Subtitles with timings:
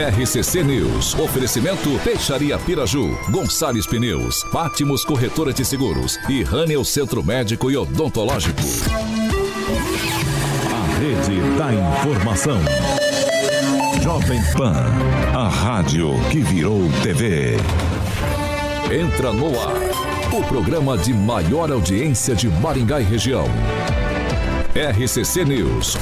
[0.00, 1.14] RCC News.
[1.14, 8.62] Oferecimento Peixaria Piraju, Gonçalves Pneus, Pátimos Corretora de Seguros e Rânio Centro Médico e Odontológico.
[10.72, 12.58] A Rede da Informação.
[14.02, 14.86] Jovem Pan,
[15.34, 17.58] a rádio que virou TV.
[18.90, 19.76] Entra no ar,
[20.32, 23.44] o programa de maior audiência de Maringá e região.
[24.74, 25.98] RCC News.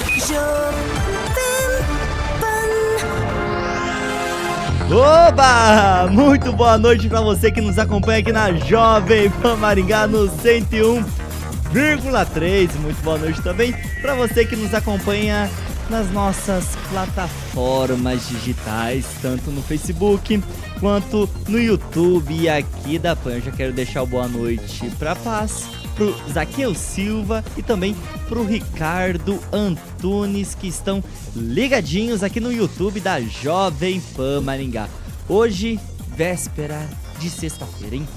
[4.90, 6.08] Oba!
[6.10, 12.70] Muito boa noite para você que nos acompanha aqui na Jovem Pan Maringá no 101,3.
[12.80, 15.50] Muito boa noite também para você que nos acompanha
[15.90, 20.42] nas nossas plataformas digitais, tanto no Facebook
[20.80, 23.32] quanto no YouTube e aqui da Pan.
[23.32, 25.68] Eu já quero deixar boa noite para Paz
[25.98, 27.94] pro Zaqueu Silva e também
[28.28, 31.02] pro Ricardo Antunes que estão
[31.34, 34.88] ligadinhos aqui no YouTube da Jovem Pan Maringá.
[35.28, 35.78] Hoje,
[36.16, 38.08] véspera de sexta-feira, hein?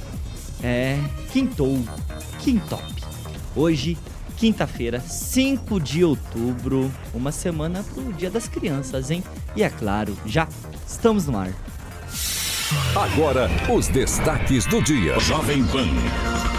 [0.64, 1.00] É,
[1.34, 1.84] quintou,
[2.40, 2.84] quintop.
[3.56, 3.98] Hoje,
[4.38, 9.24] quinta-feira, 5 de outubro, uma semana pro Dia das Crianças, hein?
[9.56, 10.48] E é claro, já
[10.88, 11.52] estamos no ar.
[12.96, 15.20] Agora, os destaques do dia.
[15.20, 16.51] Jovem Pan.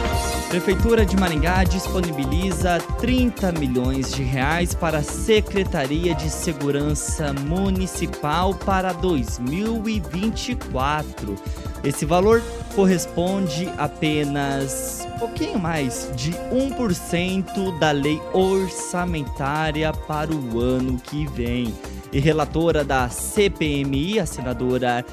[0.52, 8.92] Prefeitura de Maringá disponibiliza 30 milhões de reais para a Secretaria de Segurança Municipal para
[8.92, 11.36] 2024.
[11.82, 12.42] Esse valor
[12.74, 21.72] corresponde apenas pouquinho mais de 1% da lei orçamentária para o ano que vem.
[22.12, 25.04] E relatora da CPMI, a senadora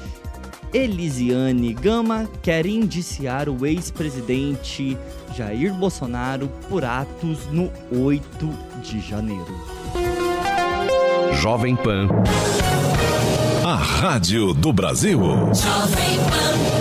[0.72, 4.96] Elisiane Gama quer indiciar o ex-presidente
[5.36, 8.24] Jair Bolsonaro por atos no 8
[8.82, 9.52] de janeiro.
[11.40, 12.08] Jovem Pan.
[13.64, 15.20] A Rádio do Brasil.
[15.20, 16.80] Jovem Pan.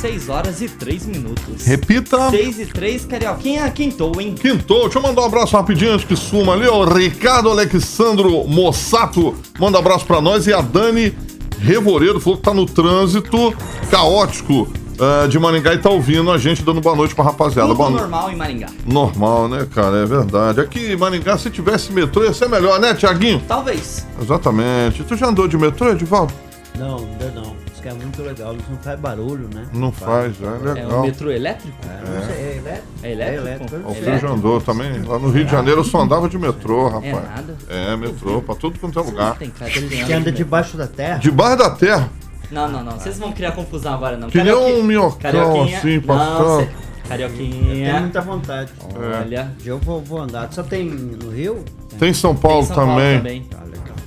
[0.00, 1.64] 6 horas e 3 minutos.
[1.64, 2.30] Repita.
[2.30, 4.34] 6 e 3, Carioquinha, quintou, hein?
[4.34, 4.82] Quintou.
[4.82, 6.84] Deixa eu mandar um abraço rapidinho antes que suma ali, ó.
[6.84, 11.16] Ricardo Alexandro Mossato manda um abraço pra nós e a Dani
[11.60, 13.54] Revoredo falou que tá no trânsito
[13.90, 17.68] caótico uh, de Maringá e tá ouvindo a gente dando boa noite pra rapaziada.
[17.68, 18.68] Tudo boa normal em Maringá.
[18.86, 19.98] Normal, né, cara?
[19.98, 20.60] É verdade.
[20.60, 23.42] Aqui em Maringá, se tivesse metrô, ia ser melhor, né, Tiaguinho?
[23.46, 24.06] Talvez.
[24.20, 25.02] Exatamente.
[25.04, 26.32] Tu já andou de metrô, Edivaldo?
[26.78, 27.67] Não, ainda não.
[27.88, 29.66] É muito legal, não faz barulho, né?
[29.72, 30.76] Não faz, é legal.
[30.76, 31.76] É um metrô elétrico?
[31.88, 32.88] É, é elétrico?
[33.02, 33.46] É elétrico?
[33.46, 33.90] É elétrico.
[33.90, 35.02] O já andou também.
[35.02, 37.04] Lá no Rio de Janeiro eu só andava de metrô, rapaz.
[37.06, 37.56] É nada?
[37.68, 39.36] É, metrô, pra tudo quanto é lugar.
[39.38, 41.18] Tem cara Que anda debaixo da terra?
[41.18, 42.10] Debaixo da terra.
[42.50, 42.92] Não, não, não.
[42.98, 44.28] Vocês vão criar confusão agora, não.
[44.28, 45.78] Que nem um minhocão Carioquinha.
[45.78, 46.60] assim, passando.
[46.60, 48.00] cê- Eu tenho Carioquinha.
[48.00, 48.72] muita vontade.
[48.94, 49.52] Olha.
[49.64, 50.48] Eu vou, vou andar.
[50.52, 51.64] Só tem no Rio?
[51.98, 53.18] Tem São Paulo, Tem São Paulo também.
[53.18, 53.46] também.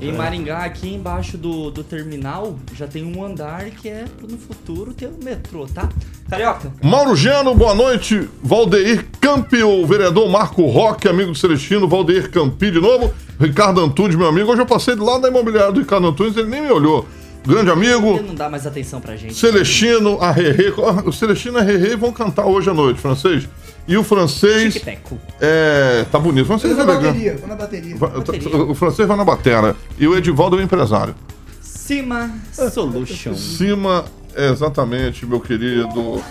[0.01, 4.95] Em Maringá, aqui embaixo do, do terminal, já tem um andar que é no futuro
[4.95, 5.87] ter o metrô, tá?
[6.27, 6.73] Carioca.
[6.81, 8.27] Mauro Geno, boa noite.
[8.41, 11.87] Valdeir Campi, o vereador Marco Roque, amigo do Celestino.
[11.87, 13.13] Valdeir Campi de novo.
[13.39, 14.51] Ricardo Antunes, meu amigo.
[14.51, 17.05] Hoje eu passei do lado da imobiliária do Ricardo Antunes, ele nem me olhou.
[17.45, 18.15] Grande amigo.
[18.17, 19.33] Ele não dá mais atenção pra gente.
[19.33, 20.71] Celestino, a Rerê.
[21.05, 23.47] O Celestino e a Rerê vão cantar hoje à noite, francês.
[23.87, 24.73] E o francês.
[24.73, 25.17] Tic-teco.
[25.39, 26.05] É.
[26.11, 26.43] Tá bonito.
[26.43, 27.11] O francês Vou é na legal.
[27.11, 27.95] bateria, vou na bateria.
[27.97, 28.55] Vai- Bateria.
[28.57, 29.75] O francês vai na batera.
[29.97, 31.15] E o Edivaldo é o empresário.
[31.61, 32.31] Cima
[32.71, 33.33] Solution.
[33.33, 36.21] Cima, exatamente, meu querido.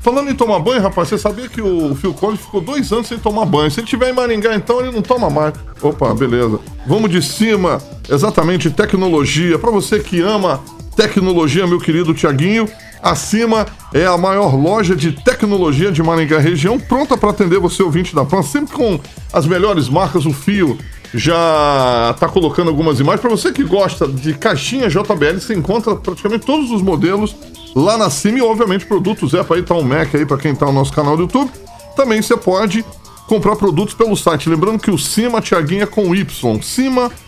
[0.00, 3.18] Falando em tomar banho, rapaz, você sabia que o Phil Collins ficou dois anos sem
[3.18, 3.70] tomar banho.
[3.70, 5.54] Se ele tiver em Maringá, então ele não toma mais.
[5.80, 6.60] Opa, beleza.
[6.86, 9.58] Vamos de cima, exatamente, tecnologia.
[9.58, 10.60] Pra você que ama
[10.96, 12.68] tecnologia, meu querido Tiaguinho,
[13.02, 18.14] acima é a maior loja de tecnologia de Maringá região, pronta para atender você, ouvinte
[18.14, 18.98] da PAN, sempre com
[19.32, 20.24] as melhores marcas.
[20.24, 20.78] O Fio
[21.12, 23.20] já tá colocando algumas imagens.
[23.20, 27.36] Para você que gosta de caixinha JBL, você encontra praticamente todos os modelos
[27.74, 30.66] lá na cima e, obviamente, produtos Apple aí, tá um Mac aí para quem tá
[30.66, 31.50] no nosso canal do YouTube.
[31.96, 32.84] Também você pode
[33.28, 34.48] comprar produtos pelo site.
[34.48, 37.23] Lembrando que o Cima Tiaguinha é com Y, cima.com.br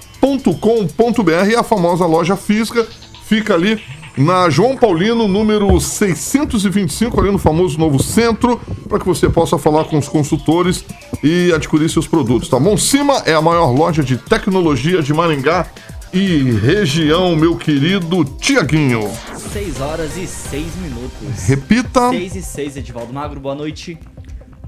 [1.52, 2.86] é a famosa loja física,
[3.24, 3.80] fica ali
[4.16, 9.84] na João Paulino, número 625, ali no famoso Novo Centro, para que você possa falar
[9.84, 10.84] com os consultores
[11.22, 12.76] e adquirir seus produtos, tá bom?
[12.76, 15.66] Cima é a maior loja de tecnologia de Maringá
[16.12, 19.10] e região, meu querido Tiaguinho.
[19.52, 21.46] 6 horas e 6 minutos.
[21.46, 22.10] Repita.
[22.10, 23.98] 6 e 6, Edivaldo Magro, boa noite.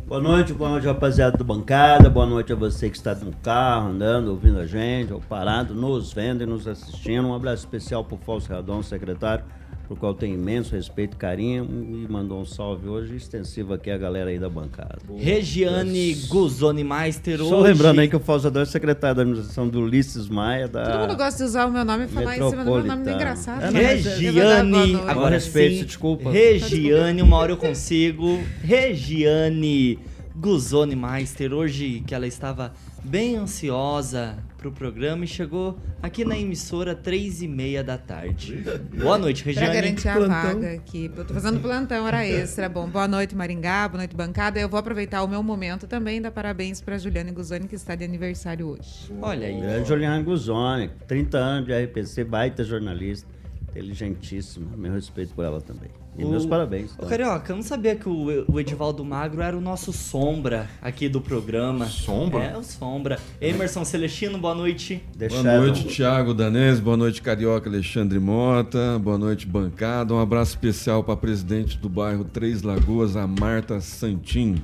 [0.09, 2.09] Boa noite, boa noite, rapaziada do bancada.
[2.09, 6.15] Boa noite a você que está no carro, andando, ouvindo a gente, ou parado, nos
[6.15, 7.29] vendo e nos assistindo.
[7.29, 9.45] Um abraço especial pro Fausto Radon, secretário,
[9.89, 11.65] por qual tenho imenso respeito e carinho.
[11.65, 14.99] E mandou um salve hoje extensivo aqui a galera aí da bancada.
[15.17, 17.73] Regiane Guzoni Meister Só hoje.
[17.73, 20.85] lembrando aí que o Fausto Radon é secretário da administração do Ulisses Maia, da.
[20.85, 23.13] Todo mundo gosta de usar o meu nome e falar em cima do meu nome
[23.13, 23.63] engraçado.
[23.65, 25.09] É, mas é- boa Regiane, noite.
[25.09, 26.31] agora respeito, sim, desculpa.
[26.31, 28.39] Regiane, uma hora eu consigo.
[28.63, 29.99] Regiane
[30.37, 36.95] Guzoni Meister, hoje que ela estava bem ansiosa pro programa e chegou aqui na emissora
[36.95, 38.63] três e meia da tarde.
[39.01, 39.73] Boa noite, Pra Regiane.
[39.75, 40.43] garantir a Plantão.
[40.43, 41.11] vaga aqui.
[41.17, 42.69] Eu tô fazendo plantão, hora extra.
[42.69, 44.59] Bom, boa noite, Maringá, boa noite, bancada.
[44.59, 47.95] Eu vou aproveitar o meu momento também e dar parabéns pra Juliane Guzoni, que está
[47.95, 49.13] de aniversário hoje.
[49.23, 49.61] Olha aí.
[49.61, 53.29] Grande Juliana Guzoni, 30 anos de RPC, baita jornalista,
[53.71, 54.67] inteligentíssima.
[54.77, 55.89] Meu respeito por ela também.
[56.17, 56.93] E O- meus parabéns.
[56.99, 57.07] Ô, tá?
[57.07, 61.21] Carioca, eu não sabia que o, o Edivaldo Magro era o nosso sombra aqui do
[61.21, 61.87] programa.
[61.87, 62.43] Sombra?
[62.43, 63.19] É, o sombra.
[63.41, 65.03] Emerson Celestino, boa noite.
[65.17, 66.81] The Boa noite, Thiago Danese.
[66.81, 68.99] Boa noite, Carioca Alexandre Mota.
[68.99, 70.13] Boa noite, bancada.
[70.13, 74.57] Um abraço especial para a presidente do bairro Três Lagoas, a Marta Santin.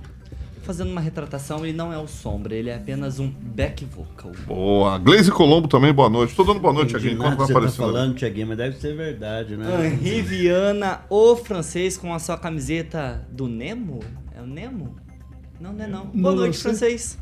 [0.65, 4.33] Fazendo uma retratação, ele não é o sombra, ele é apenas um back vocal.
[4.47, 4.97] Boa.
[4.97, 6.35] Gleise Colombo também, boa noite.
[6.35, 7.77] Tô dando boa noite Entendi enquanto nada vai tá aparecendo.
[7.85, 9.87] falando, Thiaguinho, mas deve ser verdade, né?
[9.87, 14.01] Henri Viana, o francês com a sua camiseta do Nemo?
[14.35, 14.97] É o Nemo?
[15.61, 16.07] Não, não é não.
[16.07, 17.19] Boa Não, noite, francês.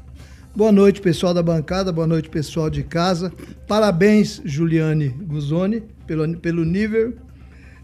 [0.55, 3.33] Boa noite, pessoal da bancada, boa noite, pessoal de casa.
[3.67, 7.15] Parabéns, Juliane Guzoni, pelo, pelo nível.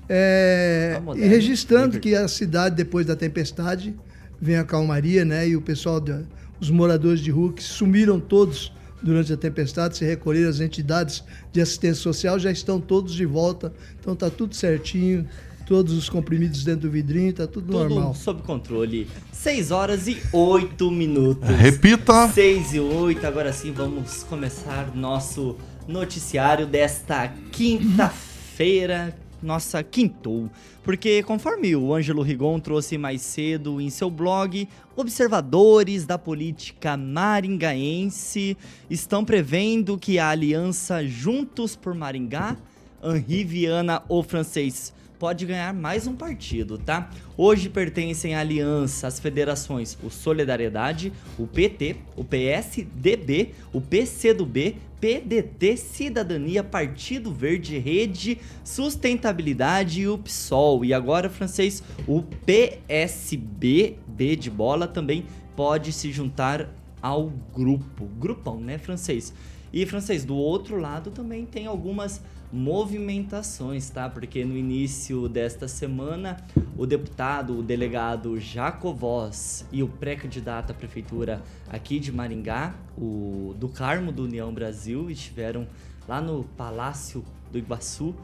[0.08, 3.94] É, Tá e registrando que a cidade, depois da tempestade,
[4.40, 5.48] vem a calmaria, né?
[5.48, 6.22] E o pessoal, da-
[6.60, 11.60] os moradores de rua que sumiram todos durante a tempestade, se recolheram, as entidades de
[11.60, 13.72] assistência social já estão todos de volta.
[14.00, 15.24] Então tá tudo certinho,
[15.66, 18.14] todos os comprimidos dentro do vidrinho, tá tudo, Tudo normal.
[18.14, 19.06] sob controle.
[19.32, 21.48] 6 horas e 8 minutos.
[21.48, 22.28] Repita.
[22.28, 25.56] 6 e 8, agora sim vamos começar nosso
[25.86, 30.50] noticiário desta quinta-feira, nossa quintou.
[30.82, 38.56] Porque conforme o Ângelo Rigon trouxe mais cedo em seu blog, observadores da política maringaense
[38.90, 42.56] estão prevendo que a aliança Juntos por Maringá,
[43.02, 47.10] Henri Viana ou francês pode ganhar mais um partido, tá?
[47.36, 55.76] Hoje pertencem à aliança as federações o Solidariedade, o PT, o PSDB, o PCdoB, PDT,
[55.76, 60.84] Cidadania, Partido Verde, Rede, Sustentabilidade e o PSOL.
[60.84, 65.26] E agora, francês, o PSB, B de bola, também
[65.56, 66.68] pode se juntar
[67.02, 68.06] ao grupo.
[68.18, 69.32] Grupão, né, francês?
[69.72, 72.22] E, francês, do outro lado também tem algumas
[72.52, 74.08] movimentações, tá?
[74.08, 76.36] Porque no início desta semana,
[76.76, 83.68] o deputado, o delegado Jacovós e o pré-candidato à prefeitura aqui de Maringá, o do
[83.68, 85.66] Carmo do União Brasil, estiveram
[86.06, 88.14] lá no Palácio do Iguaçu,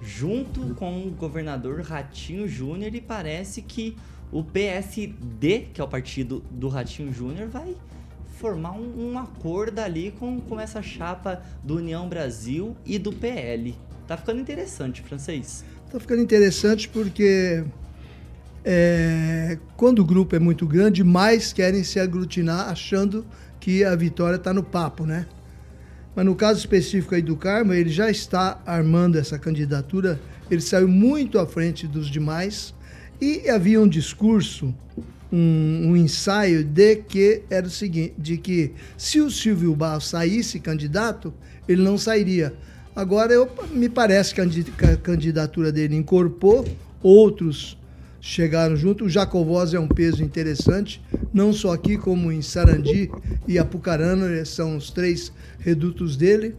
[0.00, 3.96] junto com o governador Ratinho Júnior, e parece que
[4.30, 7.76] o PSD, que é o partido do Ratinho Júnior, vai
[8.42, 13.72] formar um, um acordo ali com, com essa chapa do União Brasil e do PL.
[14.08, 15.64] Tá ficando interessante, francês.
[15.92, 17.62] Tá ficando interessante porque
[18.64, 23.24] é, quando o grupo é muito grande, mais querem se aglutinar achando
[23.60, 25.24] que a vitória está no papo, né?
[26.16, 30.20] Mas no caso específico aí do Carmo, ele já está armando essa candidatura,
[30.50, 32.74] ele saiu muito à frente dos demais
[33.20, 34.74] e havia um discurso,
[35.32, 40.60] um, um ensaio de que era o seguinte, de que se o Silvio Barros saísse
[40.60, 41.32] candidato,
[41.66, 42.52] ele não sairia.
[42.94, 46.66] Agora eu, me parece que a candidatura dele incorporou,
[47.02, 47.78] outros
[48.20, 49.06] chegaram junto.
[49.06, 53.10] O Jacovós é um peso interessante, não só aqui, como em Sarandi
[53.48, 56.54] e Apucarana, eh, são os três redutos dele.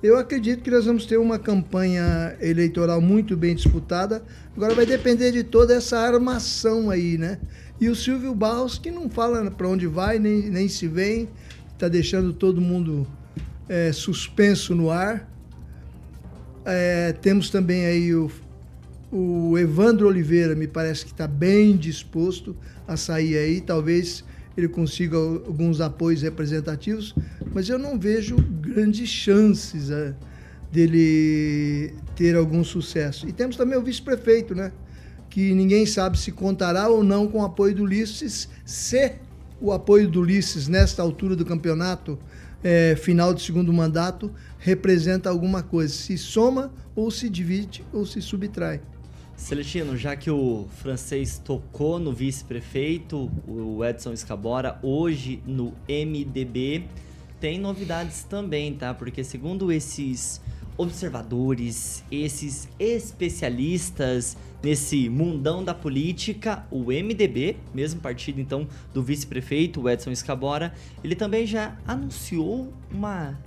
[0.00, 4.22] Eu acredito que nós vamos ter uma campanha eleitoral muito bem disputada.
[4.56, 7.38] Agora vai depender de toda essa armação aí, né?
[7.80, 11.28] E o Silvio Barros, que não fala para onde vai, nem, nem se vem,
[11.72, 13.06] está deixando todo mundo
[13.68, 15.30] eh, suspenso no ar.
[16.64, 18.30] É, temos também aí o,
[19.12, 22.56] o Evandro Oliveira, me parece que está bem disposto
[22.86, 23.60] a sair aí.
[23.60, 24.24] Talvez
[24.56, 27.14] ele consiga alguns apoios representativos,
[27.54, 30.14] mas eu não vejo grandes chances é,
[30.72, 33.28] dele ter algum sucesso.
[33.28, 34.72] E temos também o vice-prefeito, né?
[35.28, 39.14] Que ninguém sabe se contará ou não com o apoio do Ulisses, se
[39.60, 42.18] o apoio do Ulisses nesta altura do campeonato,
[42.62, 45.92] é, final de segundo mandato, representa alguma coisa.
[45.92, 48.80] Se soma ou se divide ou se subtrai.
[49.36, 56.84] Celestino, já que o francês tocou no vice-prefeito, o Edson Escabora, hoje no MDB,
[57.40, 58.92] tem novidades também, tá?
[58.92, 60.40] Porque segundo esses
[60.78, 70.10] observadores, esses especialistas nesse mundão da política, o MDB, mesmo partido então do vice-prefeito, Edson
[70.10, 73.38] Escabora, ele também já anunciou uma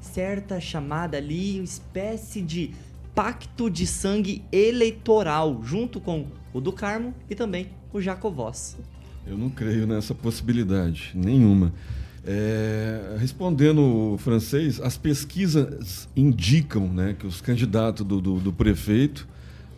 [0.00, 2.74] certa chamada ali, uma espécie de
[3.14, 8.78] pacto de sangue eleitoral, junto com o do Carmo e também o Jacovós.
[9.26, 11.72] Eu não creio nessa possibilidade, nenhuma.
[12.26, 13.80] É, respondendo
[14.12, 19.26] o francês, as pesquisas indicam né, que os candidatos do, do, do prefeito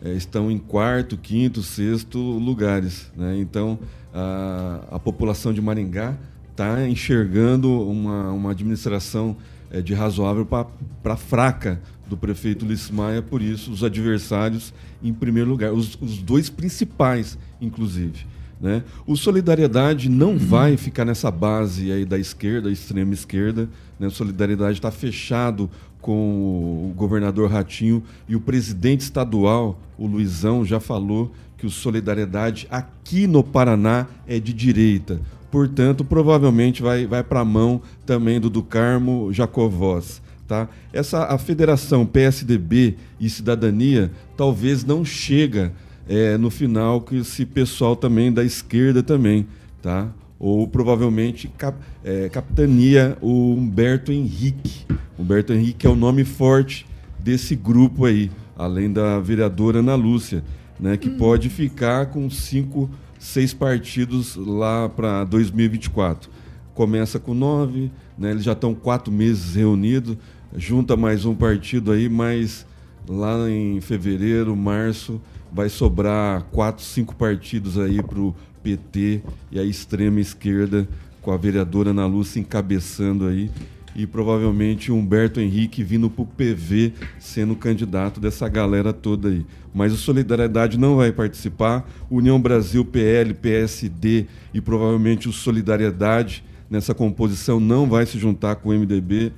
[0.03, 3.11] é, estão em quarto, quinto, sexto lugares.
[3.15, 3.37] Né?
[3.39, 3.79] Então,
[4.13, 6.17] a, a população de Maringá
[6.51, 9.35] está enxergando uma, uma administração
[9.71, 15.49] é, de razoável para fraca do prefeito Ulisses Maia, por isso os adversários em primeiro
[15.49, 18.25] lugar, os, os dois principais, inclusive.
[18.63, 18.81] Né?
[19.05, 23.67] O Solidariedade não vai ficar nessa base aí da esquerda, extrema esquerda.
[23.99, 24.07] Né?
[24.07, 30.79] O Solidariedade está fechado com o governador Ratinho e o presidente estadual, o Luizão, já
[30.79, 35.19] falou que o Solidariedade aqui no Paraná é de direita.
[35.51, 40.21] Portanto, provavelmente vai, vai para a mão também do do Carmo Jacovós.
[40.47, 40.69] Tá?
[40.93, 45.73] Essa, a federação PSDB e Cidadania talvez não chega
[46.07, 49.47] é, no final que esse pessoal também da esquerda também,
[49.81, 50.09] tá?
[50.39, 54.85] Ou provavelmente cap, é, capitania o Humberto Henrique.
[55.17, 56.85] Humberto Henrique é o nome forte
[57.19, 60.43] desse grupo aí, além da vereadora Ana Lúcia,
[60.79, 60.97] né?
[60.97, 61.17] Que hum.
[61.17, 66.29] pode ficar com cinco, seis partidos lá para 2024.
[66.73, 68.31] Começa com nove, né?
[68.31, 70.17] Eles já estão quatro meses reunidos,
[70.57, 72.65] junta mais um partido aí, mas
[73.07, 79.63] lá em fevereiro, março vai sobrar quatro, cinco partidos aí para o PT e a
[79.63, 80.87] extrema esquerda,
[81.21, 83.51] com a vereadora Ana Lúcia encabeçando aí.
[83.95, 89.45] E provavelmente Humberto Henrique vindo para o PV sendo candidato dessa galera toda aí.
[89.71, 91.87] Mas o Solidariedade não vai participar.
[92.09, 98.69] União Brasil, PL, PSD e provavelmente o Solidariedade nessa composição não vai se juntar com
[98.69, 99.31] o MDB.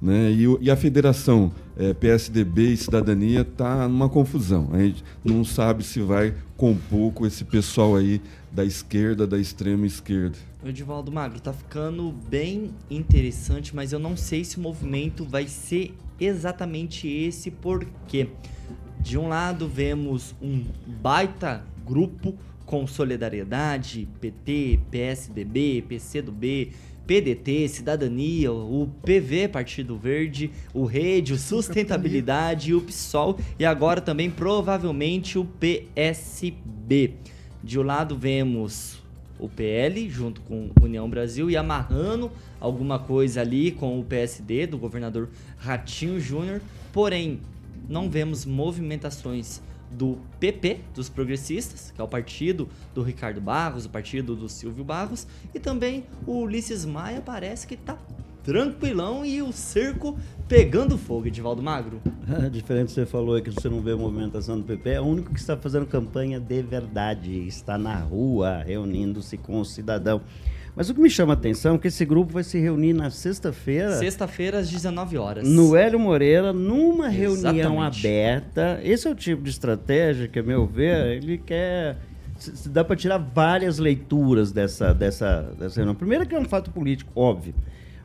[0.00, 0.30] Né?
[0.32, 4.68] E, e a federação é, PSDB e Cidadania está numa confusão.
[4.72, 9.86] A gente não sabe se vai compor com esse pessoal aí da esquerda, da extrema
[9.86, 10.36] esquerda.
[10.64, 15.94] Edivaldo Magro, tá ficando bem interessante, mas eu não sei se o movimento vai ser
[16.20, 18.28] exatamente esse, porque
[19.00, 26.72] de um lado vemos um baita grupo com solidariedade, PT, PSDB, PCdoB,
[27.06, 34.30] PDT, Cidadania, o PV, Partido Verde, o Rede, o Sustentabilidade, o PSOL e agora também
[34.30, 37.14] provavelmente o PSB.
[37.62, 39.02] De um lado vemos
[39.38, 42.30] o PL junto com União Brasil e amarrando
[42.60, 45.28] alguma coisa ali com o PSD do governador
[45.58, 46.60] Ratinho Júnior,
[46.92, 47.40] porém
[47.88, 49.60] não vemos movimentações
[49.92, 54.84] do PP, dos progressistas, que é o partido do Ricardo Barros, o partido do Silvio
[54.84, 57.96] Barros, e também o Ulisses Maia parece que tá
[58.42, 60.18] tranquilão e o cerco
[60.48, 62.00] pegando fogo, Edivaldo Magro.
[62.44, 65.32] É diferente você falou que você não vê a movimentação do PP, é o único
[65.32, 70.20] que está fazendo campanha de verdade, está na rua reunindo-se com o cidadão.
[70.74, 73.10] Mas o que me chama a atenção é que esse grupo vai se reunir na
[73.10, 73.92] sexta-feira.
[73.98, 75.46] Sexta-feira, às 19 horas.
[75.46, 77.62] No Hélio Moreira, numa Exatamente.
[77.62, 78.80] reunião aberta.
[78.82, 81.98] Esse é o tipo de estratégia que, a meu ver, ele quer.
[82.66, 85.94] Dá para tirar várias leituras dessa, dessa, dessa reunião.
[85.94, 87.54] Primeiro, que é um fato político, óbvio.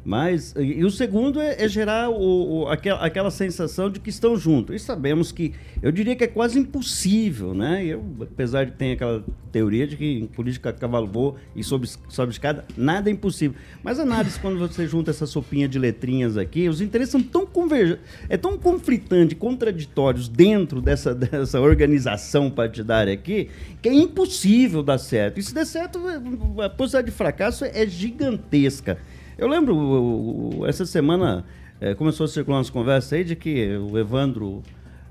[0.03, 4.75] Mas, e, o segundo é, é gerar o, o, aquela, sensação de que estão juntos.
[4.75, 7.83] E sabemos que, eu diria que é quase impossível, né?
[7.85, 12.31] Eu, apesar de ter aquela teoria de que em política cavalo voa e sobe, sobe
[12.31, 13.57] escada, nada é impossível.
[13.83, 18.03] Mas análise, quando você junta essa sopinha de letrinhas aqui, os interesses são tão convergentes,
[18.29, 23.49] é tão conflitante, contraditórios dentro dessa, dessa organização partidária aqui,
[23.81, 25.39] que é impossível dar certo.
[25.39, 25.99] E se der certo,
[26.63, 28.97] a possibilidade de fracasso é gigantesca.
[29.37, 31.45] Eu lembro, essa semana
[31.79, 34.63] é, começou a circular umas conversas aí de que o Evandro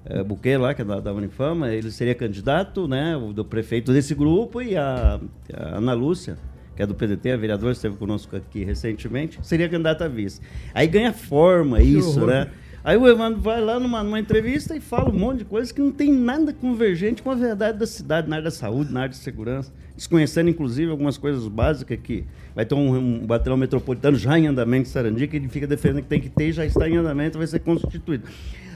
[0.04, 4.16] é, Buquet, lá, que é da, da Unifama, ele seria candidato, né, do prefeito desse
[4.16, 5.20] grupo, e a,
[5.54, 6.36] a Ana Lúcia,
[6.74, 10.40] que é do PDT, a vereadora, esteve conosco aqui recentemente, seria candidata a vice.
[10.74, 12.48] Aí ganha forma isso, né?
[12.86, 15.80] Aí o Evandro vai lá numa, numa entrevista e fala um monte de coisas que
[15.80, 19.10] não tem nada convergente com a verdade da cidade, na área da saúde, na área
[19.10, 22.22] de segurança, desconhecendo inclusive algumas coisas básicas que
[22.54, 26.02] vai ter um, um batalhão metropolitano já em andamento em Sarandi, que ele fica defendendo
[26.02, 28.22] que tem que ter, já está em andamento, vai ser constituído.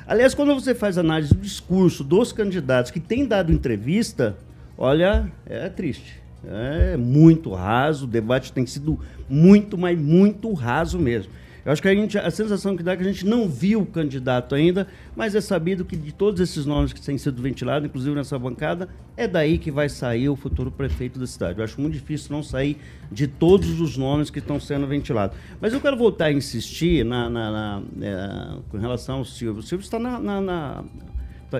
[0.08, 4.36] Aliás, quando você faz análise do discurso dos candidatos que têm dado entrevista,
[4.76, 6.20] olha, é triste.
[6.44, 8.98] É muito raso, o debate tem sido
[9.28, 11.30] muito, mas muito raso mesmo.
[11.64, 13.82] Eu acho que a, gente, a sensação que dá é que a gente não viu
[13.82, 17.88] o candidato ainda, mas é sabido que de todos esses nomes que têm sido ventilados,
[17.88, 21.58] inclusive nessa bancada, é daí que vai sair o futuro prefeito da cidade.
[21.58, 22.78] Eu acho muito difícil não sair
[23.10, 25.36] de todos os nomes que estão sendo ventilados.
[25.60, 29.60] Mas eu quero voltar a insistir na, na, na é, com relação ao Silvio.
[29.60, 30.84] O Silvio está na, na, na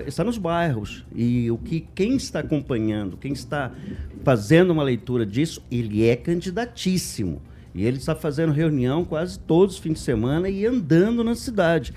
[0.05, 3.71] está nos bairros e o que quem está acompanhando, quem está
[4.23, 7.41] fazendo uma leitura disso, ele é candidatíssimo.
[7.73, 11.93] E ele está fazendo reunião quase todos os fins de semana e andando na cidade.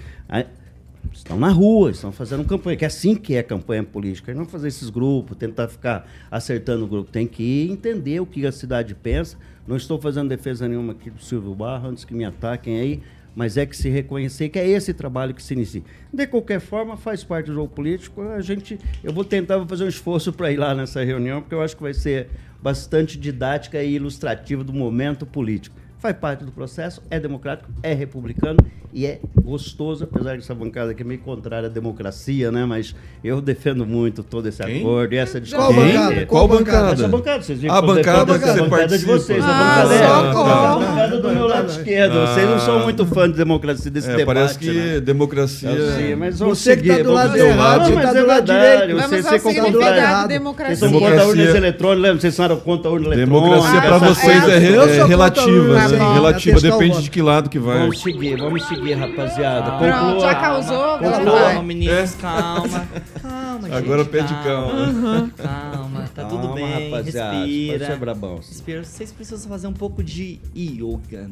[1.13, 4.33] Estão na rua, estão fazendo campanha, que é assim que é campanha política.
[4.33, 7.11] E não fazer esses grupos, tentar ficar acertando o grupo.
[7.11, 9.37] Tem que entender o que a cidade pensa.
[9.67, 13.03] Não estou fazendo defesa nenhuma aqui do Silvio Barro, antes que me ataquem aí
[13.35, 15.83] mas é que se reconhecer que é esse trabalho que se inicia.
[16.13, 18.23] De qualquer forma, faz parte do jogo político.
[18.23, 21.55] A gente, eu vou tentar vou fazer um esforço para ir lá nessa reunião, porque
[21.55, 22.29] eu acho que vai ser
[22.65, 28.59] bastante didática e ilustrativa do momento político faz parte do processo, é democrático, é republicano
[28.93, 32.65] e é gostoso, apesar de essa bancada aqui é meio contrária à democracia, né?
[32.67, 32.95] Mas
[33.25, 34.81] eu defendo muito todo esse Quem?
[34.81, 35.73] acordo e essa discussão.
[35.73, 36.27] Qual bancada?
[36.27, 36.93] Qual bancada?
[36.93, 40.07] Essa bancada, vocês viram a bancada, que você bancada de vocês, ah, a bancada é
[40.07, 42.19] a bancada do meu lado esquerdo.
[42.19, 42.27] Ah.
[42.27, 44.37] Vocês não são muito fã de democracia desse é, debate.
[44.37, 45.01] Parece que né?
[45.01, 45.71] democracia.
[45.97, 48.93] Sim, mas você que está do lado errado, não, mas tá é verdade.
[48.93, 50.29] Você, você concorda errado.
[50.29, 50.77] Democracia.
[50.77, 52.21] Vocês são contra urnas eletrônicas, lembra?
[52.21, 53.51] Vocês são contra urnas eletrônicas.
[53.51, 57.79] Democracia para vocês é relativa, relativa depende de que lado que vai.
[57.81, 59.73] Vamos seguir, vamos seguir, rapaziada.
[59.73, 62.21] Ah, Pronto, já causou, Calma, meninos, é.
[62.21, 62.89] calma.
[63.21, 63.75] Calma, gente.
[63.75, 64.73] Agora pede calma.
[64.73, 65.31] Uhum.
[65.37, 66.91] Calma, tá calma, tudo bem.
[66.91, 67.37] Rapaziada.
[67.47, 67.97] Respira.
[67.97, 68.37] Brabão.
[68.37, 68.85] Respira.
[68.85, 71.31] Vocês precisam fazer um pouco de yoga.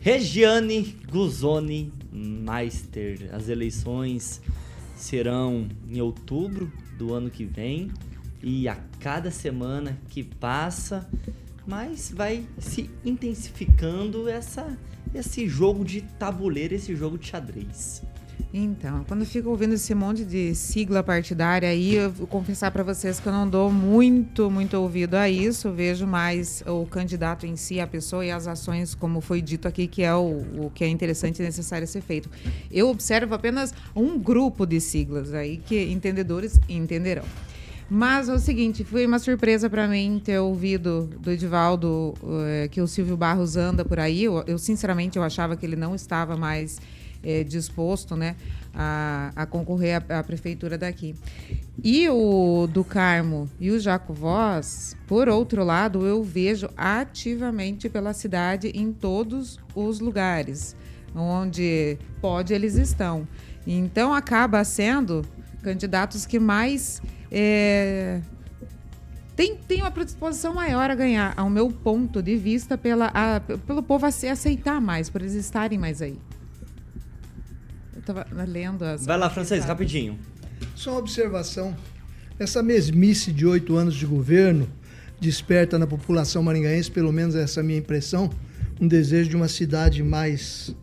[0.00, 3.30] Regiane Gluzoni Meister.
[3.32, 4.40] As eleições
[4.96, 7.90] serão em outubro do ano que vem.
[8.42, 11.08] E a cada semana que passa,
[11.66, 14.76] mas vai se intensificando essa,
[15.14, 18.02] esse jogo de tabuleiro, esse jogo de xadrez.
[18.56, 22.84] Então, quando eu fico ouvindo esse monte de sigla partidária aí, eu vou confessar para
[22.84, 25.72] vocês que eu não dou muito, muito ouvido a isso.
[25.72, 29.88] Vejo mais o candidato em si, a pessoa e as ações, como foi dito aqui,
[29.88, 32.30] que é o, o que é interessante e necessário ser feito.
[32.70, 37.24] Eu observo apenas um grupo de siglas aí que entendedores entenderão.
[37.88, 42.80] Mas é o seguinte, foi uma surpresa para mim ter ouvido do Edivaldo uh, que
[42.80, 44.24] o Silvio Barros anda por aí.
[44.24, 48.36] Eu, eu, sinceramente, eu achava que ele não estava mais uh, disposto, né,
[48.74, 51.14] a, a concorrer à, à, prefeitura daqui.
[51.82, 58.14] E o do Carmo e o Jaco Voz, por outro lado, eu vejo ativamente pela
[58.14, 60.74] cidade em todos os lugares
[61.14, 63.26] onde pode eles estão.
[63.66, 65.24] Então acaba sendo
[65.62, 67.00] candidatos que mais
[67.36, 68.20] é,
[69.34, 73.82] tem, tem uma predisposição maior a ganhar, ao meu ponto de vista, pela, a, pelo
[73.82, 76.16] povo a se aceitar mais, por eles estarem mais aí.
[77.92, 79.04] Eu estava lendo as.
[79.04, 80.16] Vai lá, francês, rapidinho.
[80.76, 81.76] Só uma observação.
[82.38, 84.68] Essa mesmice de oito anos de governo
[85.20, 88.30] desperta na população maringaense, pelo menos essa é a minha impressão,
[88.80, 90.74] um desejo de uma cidade mais,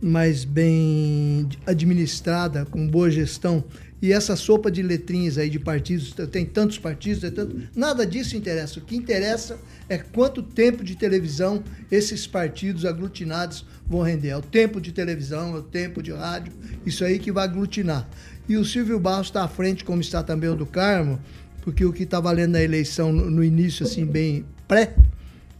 [0.00, 3.62] mais bem administrada, com boa gestão.
[4.02, 8.36] E essa sopa de letrinhas aí de partidos, tem tantos partidos, tem tanto, nada disso
[8.36, 8.80] interessa.
[8.80, 9.56] O que interessa
[9.88, 14.30] é quanto tempo de televisão esses partidos aglutinados vão render.
[14.30, 16.52] É o tempo de televisão, é o tempo de rádio,
[16.84, 18.08] isso aí que vai aglutinar.
[18.48, 21.20] E o Silvio Barros está à frente, como está também o do Carmo,
[21.60, 24.96] porque o que está valendo na eleição no, no início, assim, bem pré,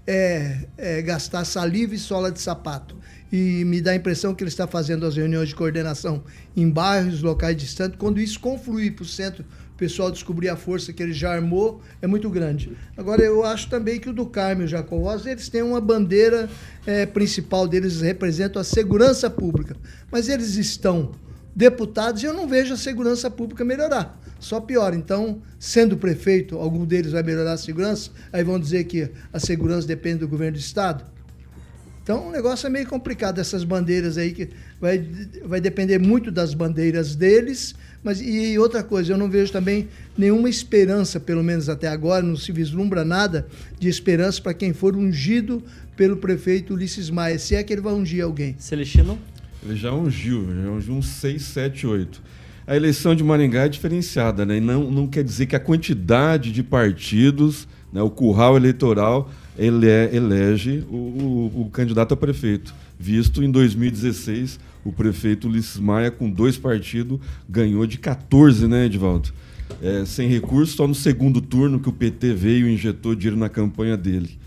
[0.04, 2.96] é, é gastar saliva e sola de sapato
[3.32, 6.22] e me dá a impressão que ele está fazendo as reuniões de coordenação
[6.54, 7.96] em bairros, locais distantes.
[7.98, 9.42] Quando isso confluir para o centro,
[9.74, 12.76] o pessoal descobrir a força que ele já armou, é muito grande.
[12.94, 15.80] Agora, eu acho também que o do Carmo e o Jacó Rosa, eles têm uma
[15.80, 16.48] bandeira
[16.86, 19.74] é, principal deles, representam a segurança pública.
[20.10, 21.12] Mas eles estão
[21.56, 24.20] deputados e eu não vejo a segurança pública melhorar.
[24.38, 24.92] Só pior.
[24.92, 29.86] Então, sendo prefeito, algum deles vai melhorar a segurança, aí vão dizer que a segurança
[29.86, 31.04] depende do governo do Estado.
[32.02, 34.48] Então o negócio é meio complicado, essas bandeiras aí, que
[34.80, 35.06] vai,
[35.44, 37.74] vai depender muito das bandeiras deles.
[38.02, 39.88] Mas e outra coisa, eu não vejo também
[40.18, 43.46] nenhuma esperança, pelo menos até agora, não se vislumbra nada
[43.78, 45.62] de esperança para quem for ungido
[45.96, 48.56] pelo prefeito Ulisses Maia, se é que ele vai ungir alguém.
[48.58, 49.16] Celestino?
[49.64, 52.22] Ele já ungiu, já ungiu uns 6, 7, 8.
[52.66, 54.56] A eleição de Maringá é diferenciada, né?
[54.56, 58.00] E não, não quer dizer que a quantidade de partidos Né?
[58.02, 64.58] O curral eleitoral ele é, elege o, o, o candidato a prefeito, visto em 2016
[64.84, 69.32] o prefeito Ulisses Maia, com dois partidos, ganhou de 14, né, Edivaldo?
[69.80, 73.48] É, sem recurso, só no segundo turno que o PT veio e injetou dinheiro na
[73.48, 74.38] campanha dele.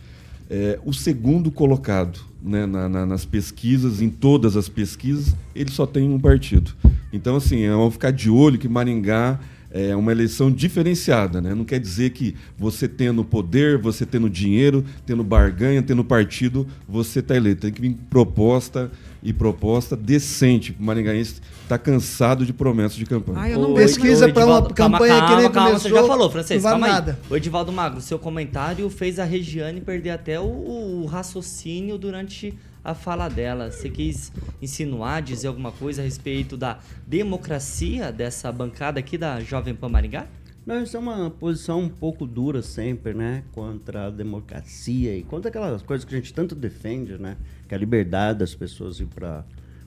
[0.50, 5.88] É, o segundo colocado né, na, na, nas pesquisas, em todas as pesquisas, ele só
[5.88, 6.72] tem um partido.
[7.12, 9.40] Então, assim, é, vamos ficar de olho que Maringá
[9.76, 11.54] é uma eleição diferenciada, né?
[11.54, 17.20] Não quer dizer que você tendo poder, você tendo dinheiro, tendo barganha, tendo partido, você
[17.20, 17.64] está eleito.
[17.64, 18.90] Tem que vir proposta
[19.22, 20.74] e proposta decente.
[20.80, 23.38] O maringaense está cansado de promessas de campanha.
[23.42, 25.90] Ah, eu não Ô, Pesquisa para uma campanha calma, que nem calma, começou.
[25.90, 27.20] Você já falou, francês, calma nada.
[27.22, 27.34] aí.
[27.34, 32.54] O Edivaldo Magro, seu comentário fez a Regiane perder até o, o raciocínio durante
[32.86, 33.72] a fala dela.
[33.72, 39.74] Você quis insinuar, dizer alguma coisa a respeito da democracia dessa bancada aqui da Jovem
[39.74, 40.28] Pan Maringá?
[40.66, 43.44] Não, isso é uma posição um pouco dura sempre, né?
[43.52, 47.38] Contra a democracia e contra aquelas coisas que a gente tanto defende, né?
[47.68, 49.44] Que é a liberdade das pessoas ir para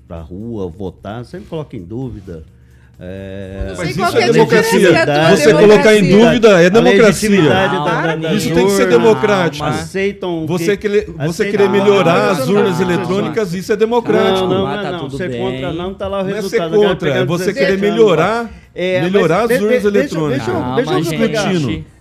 [0.08, 2.44] a rua, votar, sempre coloca em dúvida.
[3.00, 4.90] É, não Mas sei isso qual é é a democracia.
[5.36, 7.30] Você colocar em dúvida é democracia.
[7.30, 9.64] Não, da- da- Isso tem que ser democrático.
[9.64, 13.76] Aceitam Você, que- querer, você querer melhorar Não, as não, urnas não, eletrônicas, isso é
[13.76, 14.48] Não, democrático.
[14.48, 14.98] não, Ah, não, tá não.
[15.00, 15.40] tudo Ser bem.
[15.40, 16.70] contra não, tá lá o Não é resultado.
[16.70, 18.50] ser contra, é você 17 querer melhorar.
[18.74, 20.46] É, melhorar mas as urnas de- deixa- eletrônicas.
[20.46, 21.52] Deixa, eu- deixa eu explicar.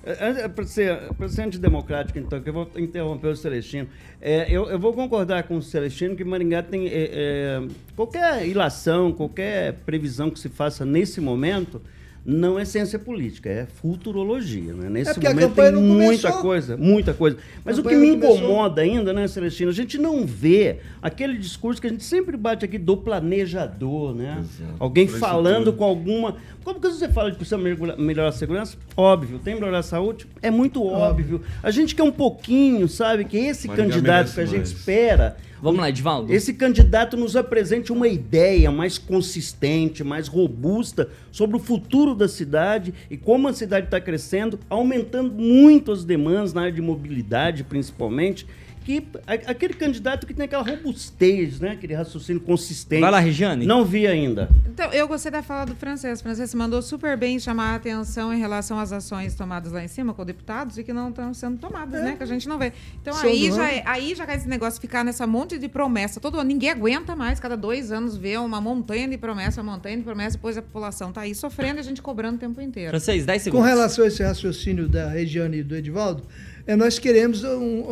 [0.05, 3.87] É, é, Para ser, pra ser antidemocrático, então, que eu vou interromper o Celestino.
[4.21, 6.87] É, eu, eu vou concordar com o Celestino que Maringá tem.
[6.87, 7.61] é, é,
[7.95, 11.81] qualquer ilação, qualquer previsão que se faça nesse momento.
[12.29, 14.73] Não é ciência política, é futurologia.
[14.73, 14.89] Né?
[14.89, 16.41] Nesse É momento tem não muita começou.
[16.41, 17.37] coisa, muita coisa.
[17.63, 19.69] Mas o que me incomoda ainda, né, Celestino?
[19.71, 24.39] A gente não vê aquele discurso que a gente sempre bate aqui do planejador, né?
[24.41, 24.73] Exato.
[24.77, 25.41] Alguém Infraestrutura.
[25.41, 26.35] falando com alguma.
[26.65, 28.75] Como que você fala de precisa melhorar a segurança?
[28.97, 29.39] Óbvio.
[29.39, 30.27] Tem melhorar a saúde?
[30.41, 31.41] É muito óbvio.
[31.63, 34.71] A gente quer um pouquinho, sabe, que esse Maringá candidato que a gente mais.
[34.71, 35.37] espera.
[35.61, 36.31] Vamos lá, Edivaldo.
[36.31, 42.93] Esse candidato nos apresente uma ideia mais consistente, mais robusta sobre o futuro da cidade
[43.09, 48.45] e como a cidade está crescendo, aumentando muito as demandas na área de mobilidade, principalmente.
[48.87, 51.71] Que aquele candidato que tem aquela robustez, né?
[51.71, 53.01] aquele raciocínio consistente.
[53.01, 53.65] Vai lá, Regiane.
[53.65, 54.47] Não vi ainda.
[54.65, 56.21] Então, eu gostei da fala do francês.
[56.21, 59.89] O francês mandou super bem chamar a atenção em relação às ações tomadas lá em
[59.89, 62.15] cima com deputados e que não estão sendo tomadas, né?
[62.15, 62.71] Que a gente não vê.
[63.01, 66.21] Então, aí já, é, aí já cai esse negócio de ficar nessa monte de promessa
[66.21, 66.47] todo ano.
[66.47, 70.37] Ninguém aguenta mais, cada dois anos, ver uma montanha de promessa, uma montanha de promessa,
[70.37, 72.91] depois a população tá aí sofrendo e a gente cobrando o tempo inteiro.
[72.91, 73.67] Francês, 10 Com segundos.
[73.67, 76.23] relação a esse raciocínio da Regiane e do Edivaldo,
[76.67, 77.85] é, nós queremos um,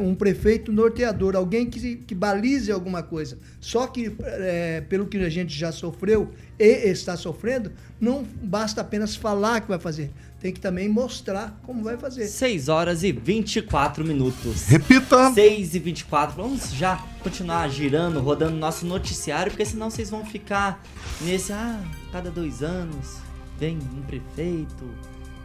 [0.00, 3.36] um prefeito norteador, alguém que, que balize alguma coisa.
[3.60, 9.16] Só que, é, pelo que a gente já sofreu e está sofrendo, não basta apenas
[9.16, 10.12] falar que vai fazer.
[10.38, 12.28] Tem que também mostrar como vai fazer.
[12.28, 14.62] 6 horas e 24 minutos.
[14.68, 15.32] Repita.
[15.32, 16.36] 6 e 24.
[16.40, 20.82] Vamos já continuar girando, rodando nosso noticiário, porque senão vocês vão ficar
[21.20, 23.18] nesse, ah, cada dois anos
[23.58, 24.88] vem um prefeito,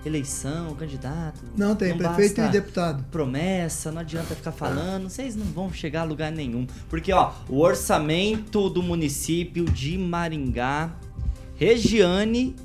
[0.06, 1.42] eleição, candidato.
[1.58, 3.04] Não tem prefeito basta e deputado.
[3.12, 6.68] Promessa, não adianta ficar falando, vocês não vão chegar a lugar nenhum.
[6.90, 10.96] Porque, ó, o orçamento do município de Maringá,
[11.56, 12.56] Regiane,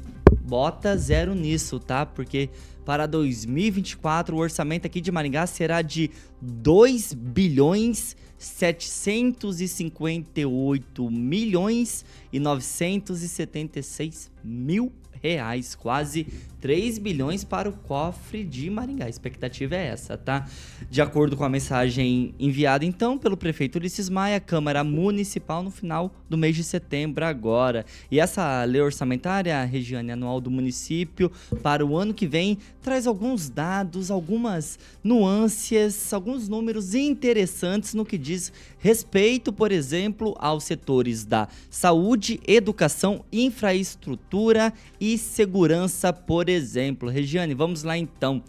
[0.42, 2.04] bota zero nisso, tá?
[2.04, 2.50] Porque
[2.84, 14.30] para 2024 o orçamento aqui de Maringá será de 2 bilhões 758 milhões e 976
[14.42, 14.90] mil
[15.22, 16.26] reais, quase
[16.60, 19.06] 3 bilhões para o cofre de Maringá.
[19.06, 20.46] A expectativa é essa, tá?
[20.90, 26.12] De acordo com a mensagem enviada então pelo prefeito Ulisses Maia, Câmara Municipal no final
[26.28, 27.86] do mês de setembro agora.
[28.10, 31.30] E essa lei orçamentária, Regiane, anual do município,
[31.62, 38.18] para o ano que vem, traz alguns dados, algumas nuances, alguns números interessantes no que
[38.18, 47.08] diz respeito, por exemplo, aos setores da saúde, educação, infraestrutura e segurança, por exemplo.
[47.08, 48.42] Regiane, vamos lá então.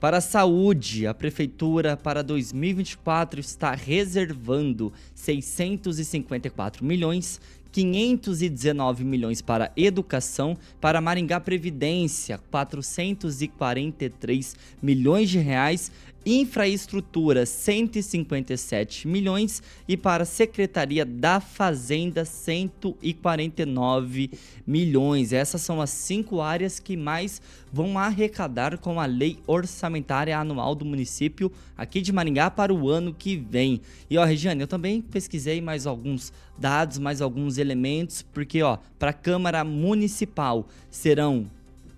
[0.00, 7.40] Para a saúde, a prefeitura para 2024 está reservando 654 milhões
[7.76, 15.92] 519 milhões para educação, para Maringá Previdência, 443 milhões de reais,
[16.26, 24.32] infraestrutura, 157 milhões e para a Secretaria da Fazenda, 149
[24.66, 25.32] milhões.
[25.32, 27.40] Essas são as cinco áreas que mais
[27.72, 33.14] vão arrecadar com a lei orçamentária anual do município aqui de Maringá para o ano
[33.14, 33.80] que vem.
[34.10, 39.10] E ó, Regiane, eu também pesquisei mais alguns dados, mais alguns elementos, porque ó, para
[39.10, 41.46] a Câmara Municipal serão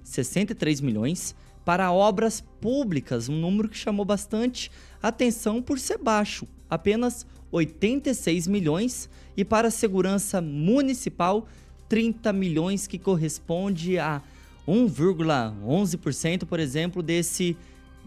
[0.05, 1.35] 63 milhões,
[1.69, 4.71] para obras públicas, um número que chamou bastante
[5.03, 11.47] atenção por ser baixo, apenas 86 milhões, e para segurança municipal,
[11.87, 14.23] 30 milhões, que corresponde a
[14.67, 17.55] 1,11%, por exemplo, desse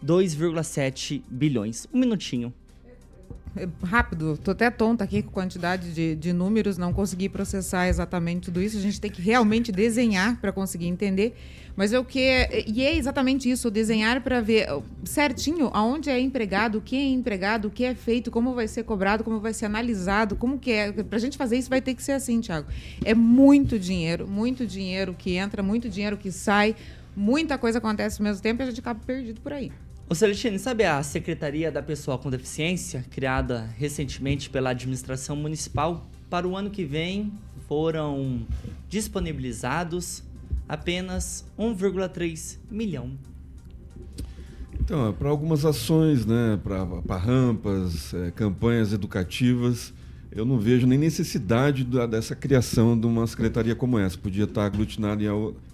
[0.03, 1.87] 2,7 bilhões.
[1.93, 2.51] Um minutinho.
[3.55, 7.87] É, rápido, tô até tonta aqui com a quantidade de, de números, não consegui processar
[7.87, 8.77] exatamente tudo isso.
[8.77, 11.35] A gente tem que realmente desenhar para conseguir entender.
[11.75, 14.67] Mas é o que é, e é exatamente isso, desenhar para ver
[15.03, 19.23] certinho aonde é empregado, quem é empregado, o que é feito, como vai ser cobrado,
[19.23, 20.91] como vai ser analisado, como que é.
[20.91, 22.67] Para a gente fazer isso vai ter que ser assim, Thiago.
[23.03, 26.75] É muito dinheiro, muito dinheiro que entra, muito dinheiro que sai,
[27.15, 29.71] muita coisa acontece ao mesmo tempo e a gente acaba perdido por aí.
[30.11, 36.05] Ô Celestine, sabe a Secretaria da Pessoa com Deficiência, criada recentemente pela administração municipal?
[36.29, 37.31] Para o ano que vem
[37.65, 38.45] foram
[38.89, 40.21] disponibilizados
[40.67, 43.11] apenas 1,3 milhão.
[44.81, 49.93] Então, é para algumas ações, né, para rampas, é, campanhas educativas,
[50.29, 54.17] eu não vejo nem necessidade da, dessa criação de uma secretaria como essa.
[54.17, 55.27] Podia estar aglutinada em,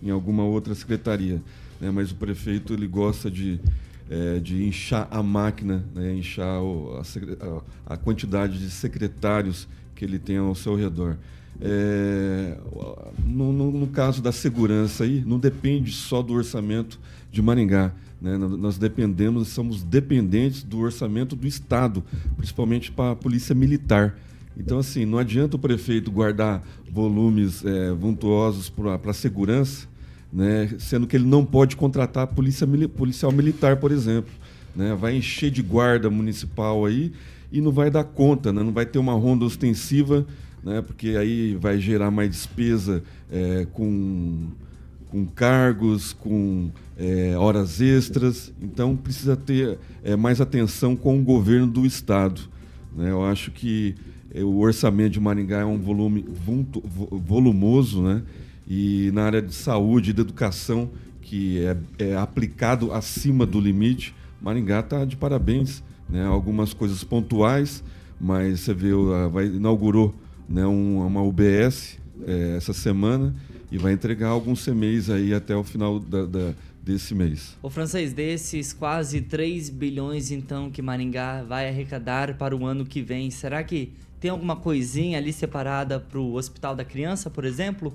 [0.03, 1.41] em alguma outra secretaria,
[1.81, 3.59] né, mas o prefeito ele gosta de
[4.09, 7.01] é, de inchar a máquina, né, inchar o,
[7.85, 11.17] a, a, quantidade de secretários que ele tem ao seu redor.
[11.59, 12.57] É,
[13.25, 16.99] no, no, no, caso da segurança aí, não depende só do orçamento
[17.31, 17.91] de Maringá.
[18.21, 18.37] Né?
[18.37, 22.03] Nós dependemos, somos dependentes do orçamento do Estado,
[22.35, 24.17] principalmente para a polícia militar.
[24.55, 29.87] Então, assim, não adianta o prefeito guardar volumes é, vultuosos para a segurança,
[30.31, 30.69] né?
[30.79, 34.31] sendo que ele não pode contratar polícia, policial militar, por exemplo.
[34.75, 34.95] Né?
[34.95, 37.11] Vai encher de guarda municipal aí
[37.51, 38.61] e não vai dar conta, né?
[38.61, 40.25] não vai ter uma ronda ostensiva,
[40.63, 40.81] né?
[40.81, 44.47] porque aí vai gerar mais despesa é, com,
[45.09, 48.53] com cargos, com é, horas extras.
[48.61, 52.41] Então precisa ter é, mais atenção com o governo do Estado.
[52.95, 53.09] Né?
[53.09, 53.95] Eu acho que
[54.33, 56.25] é, o orçamento de Maringá é um volume
[57.11, 58.21] volumoso, né?
[58.67, 60.89] E na área de saúde e de educação,
[61.21, 65.83] que é, é aplicado acima do limite, Maringá está de parabéns.
[66.09, 66.25] Né?
[66.25, 67.83] Algumas coisas pontuais,
[68.19, 68.91] mas você vê,
[69.31, 70.13] vai, inaugurou
[70.47, 73.35] né, um, uma UBS é, essa semana
[73.71, 77.57] e vai entregar alguns CMEs aí até o final da, da, desse mês.
[77.61, 83.01] O francês, desses quase 3 bilhões então que Maringá vai arrecadar para o ano que
[83.01, 87.93] vem, será que tem alguma coisinha ali separada para o Hospital da Criança, por exemplo?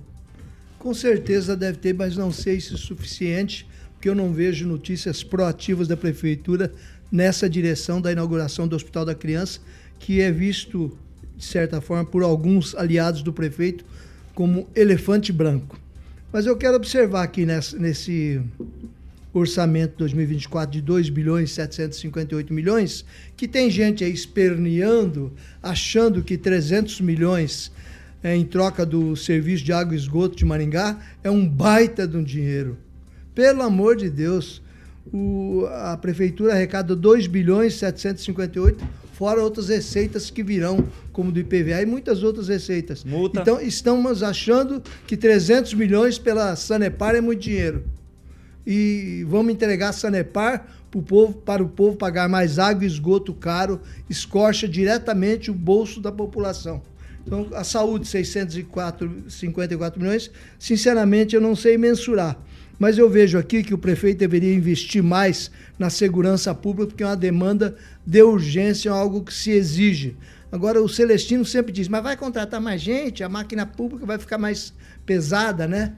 [0.82, 5.22] Com certeza deve ter, mas não sei se é suficiente, porque eu não vejo notícias
[5.22, 6.72] proativas da prefeitura
[7.10, 9.60] nessa direção da inauguração do Hospital da Criança,
[10.00, 10.98] que é visto,
[11.36, 13.84] de certa forma, por alguns aliados do prefeito
[14.34, 15.78] como elefante branco.
[16.32, 18.42] Mas eu quero observar aqui nesse, nesse
[19.32, 23.04] orçamento 2024 de 2 bilhões e 758 milhões,
[23.36, 27.70] que tem gente aí esperneando, achando que 300 milhões
[28.22, 32.16] é, em troca do serviço de água e esgoto de Maringá, é um baita de
[32.16, 32.78] um dinheiro.
[33.34, 34.62] Pelo amor de Deus,
[35.12, 41.40] o, a prefeitura arrecada 2 bilhões e 758, fora outras receitas que virão, como do
[41.40, 43.04] IPVA e muitas outras receitas.
[43.04, 43.40] Multa.
[43.40, 47.84] Então, estamos achando que 300 milhões pela Sanepar é muito dinheiro.
[48.66, 53.32] E vamos entregar a Sanepar pro povo, para o povo pagar mais água e esgoto
[53.32, 56.82] caro, escorcha diretamente o bolso da população.
[57.26, 62.36] Então, a saúde, 604, 54 milhões, sinceramente eu não sei mensurar.
[62.78, 67.06] Mas eu vejo aqui que o prefeito deveria investir mais na segurança pública, porque é
[67.06, 70.16] uma demanda de urgência, é algo que se exige.
[70.50, 74.36] Agora, o Celestino sempre diz, mas vai contratar mais gente, a máquina pública vai ficar
[74.36, 74.74] mais
[75.06, 75.94] pesada, né?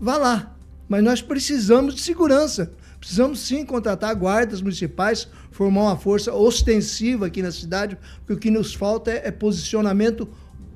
[0.00, 0.56] Vá lá.
[0.88, 2.72] Mas nós precisamos de segurança.
[3.00, 8.50] Precisamos sim contratar guardas municipais, formar uma força ostensiva aqui na cidade, porque o que
[8.50, 10.28] nos falta é, é posicionamento,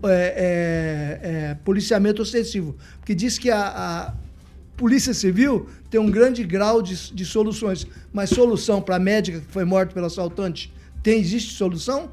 [0.05, 2.77] é, é, é, policiamento ostensivo.
[2.99, 4.15] Porque diz que a, a,
[4.77, 9.53] Polícia Civil tem um grande grau de, de soluções, mas solução para a médica que
[9.53, 12.11] foi morta pelo assaltante, tem, existe solução?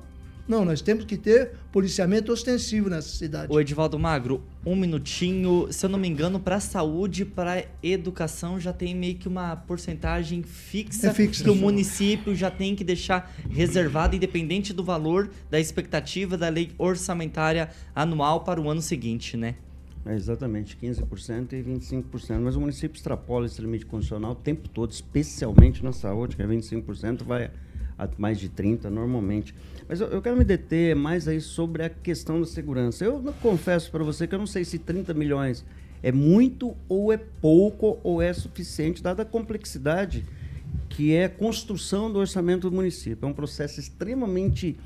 [0.49, 3.53] Não, nós temos que ter policiamento ostensivo nessa cidade.
[3.53, 5.67] O Edivaldo Magro, um minutinho.
[5.71, 10.41] Se eu não me engano, para saúde, para educação, já tem meio que uma porcentagem
[10.41, 15.59] fixa, é fixa que o município já tem que deixar reservado, independente do valor da
[15.59, 19.53] expectativa da lei orçamentária anual para o ano seguinte, né?
[20.03, 22.39] É exatamente, 15% e 25%.
[22.39, 26.47] Mas o município extrapola esse limite constitucional o tempo todo, especialmente na saúde, que é
[26.47, 27.51] 25%, vai
[27.99, 29.53] a mais de 30% normalmente.
[29.87, 33.03] Mas eu, eu, quero me deter mais aí sobre a questão da segurança.
[33.03, 35.65] Eu confesso para você que eu não sei se 30 milhões
[36.01, 40.25] é muito ou é pouco ou é suficiente, dada a complexidade
[40.87, 43.25] que é a construção do orçamento do município.
[43.25, 44.77] É um processo extremamente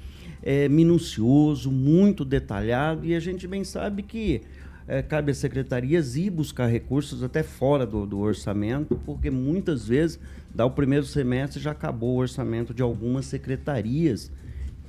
[0.42, 4.42] é, minucioso, muito detalhado, e a gente bem sabe que
[4.88, 10.20] é, cabe às secretarias ir buscar recursos até fora do, do, orçamento, porque muitas vezes,
[10.54, 14.32] dá o primeiro semestre, já acabou o orçamento de algumas secretarias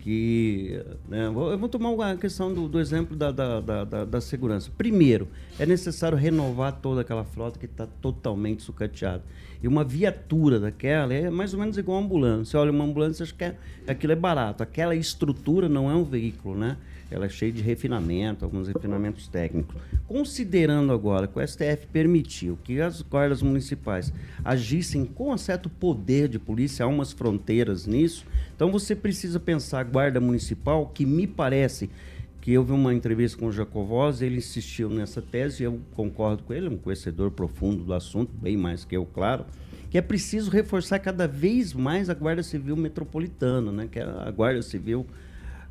[0.04, 0.84] que.
[1.08, 4.70] Né, eu vou tomar uma questão do, do exemplo da, da, da, da, segurança.
[4.76, 5.26] Primeiro,
[5.58, 9.22] é necessário renovar toda aquela frota que está totalmente sucateada.
[9.62, 12.60] E uma viatura daquela é mais ou menos igual uma ambulância.
[12.60, 13.56] Olha uma ambulância, acha que é,
[13.88, 14.62] aquilo é barato.
[14.62, 16.76] Aquela estrutura não é um veículo, né?
[17.10, 19.76] Ela é cheia de refinamento, alguns refinamentos técnicos.
[20.06, 24.12] Considerando agora que o STF permitiu que as guardas municipais
[24.44, 29.80] agissem com um certo poder de polícia, há umas fronteiras nisso, então você precisa pensar
[29.80, 31.90] a guarda municipal, que me parece
[32.40, 36.42] que eu vi uma entrevista com o Jacovós, ele insistiu nessa tese, e eu concordo
[36.42, 39.46] com ele, é um conhecedor profundo do assunto, bem mais que eu, claro,
[39.88, 44.30] que é preciso reforçar cada vez mais a Guarda Civil Metropolitana, né, que é a
[44.30, 45.06] Guarda Civil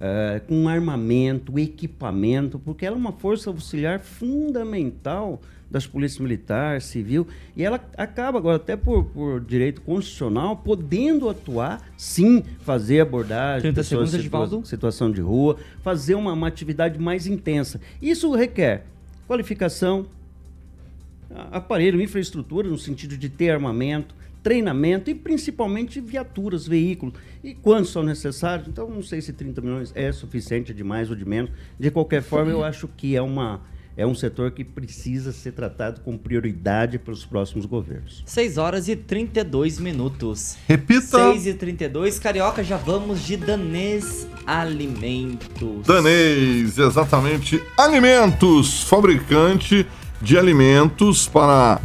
[0.03, 5.39] uh, com armamento, equipamento, porque ela é uma força auxiliar fundamental
[5.71, 7.25] das polícias militar, civil,
[7.57, 14.11] e ela acaba agora, até por, por direito constitucional, podendo atuar, sim, fazer abordagem, pessoas,
[14.11, 17.81] situa situação de rua, fazer uma, uma atividade mais intensa.
[17.99, 18.85] Isso requer
[19.27, 20.05] qualificação,
[21.51, 27.15] aparelho, infraestrutura, no sentido de ter armamento, treinamento e principalmente viaturas, veículos.
[27.43, 28.67] E quantos são necessários?
[28.67, 31.49] Então, não sei se 30 milhões é suficiente, é de mais ou de menos.
[31.79, 33.61] De qualquer forma, eu acho que é, uma,
[33.95, 38.21] é um setor que precisa ser tratado com prioridade pelos próximos governos.
[38.25, 40.57] 6 horas e 32 minutos.
[40.67, 41.31] Repita!
[41.31, 42.19] 6 e 32.
[42.19, 45.87] Carioca, já vamos de Danês Alimentos.
[45.87, 47.63] Danês, exatamente.
[47.77, 49.85] Alimentos, fabricante
[50.21, 51.81] de alimentos para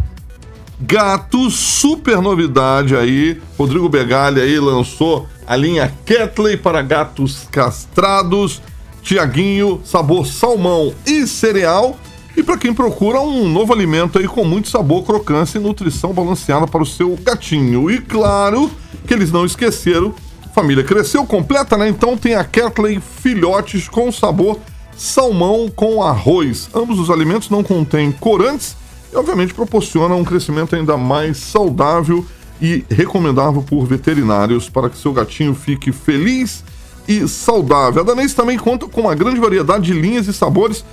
[0.81, 3.41] Gatos, super novidade aí.
[3.59, 8.63] Rodrigo Begali aí lançou a linha Ketley para gatos castrados.
[9.03, 11.97] Tiaguinho, sabor salmão e cereal.
[12.37, 16.67] E para quem procura um novo alimento aí com muito sabor, crocância e nutrição balanceada
[16.69, 17.91] para o seu gatinho.
[17.91, 18.71] E claro
[19.05, 20.15] que eles não esqueceram,
[20.55, 21.89] família cresceu completa, né?
[21.89, 24.61] Então tem a Ketley filhotes com sabor
[24.97, 26.69] salmão com arroz.
[26.73, 28.77] Ambos os alimentos não contêm corantes
[29.19, 32.25] obviamente, proporciona um crescimento ainda mais saudável
[32.61, 36.65] e recomendável por veterinários para que seu gatinho fique feliz
[37.07, 38.03] e saudável.
[38.03, 40.85] A Danês também conta com uma grande variedade de linhas e sabores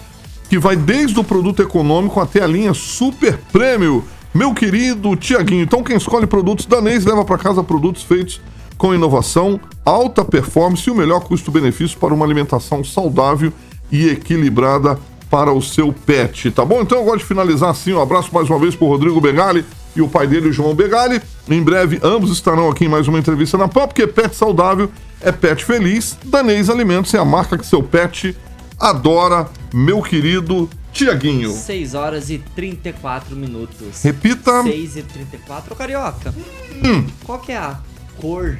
[0.50, 4.04] que vai desde o produto econômico até a linha super prêmio.
[4.34, 8.42] Meu querido Tiaguinho, então quem escolhe produtos Danês leva para casa produtos feitos
[8.78, 13.52] com inovação, alta performance e o melhor custo-benefício para uma alimentação saudável
[13.92, 15.00] e equilibrada
[15.36, 16.80] para o seu pet, tá bom?
[16.80, 20.02] Então eu gosto de finalizar assim, um abraço mais uma vez pro Rodrigo Begali e
[20.02, 21.22] o pai dele, o João Begali.
[21.50, 25.34] Em breve, ambos estarão aqui em mais uma entrevista na PAN, porque pet saudável é
[25.34, 26.18] pet feliz.
[26.24, 28.34] Danês Alimentos é a marca que seu pet
[28.80, 31.52] adora, meu querido Tiaguinho.
[31.52, 34.02] 6 horas e 34 minutos.
[34.02, 34.64] Repita.
[34.64, 35.76] 6 e 34.
[35.76, 36.34] Carioca,
[36.82, 37.06] hum.
[37.26, 37.78] qual que é a
[38.22, 38.58] cor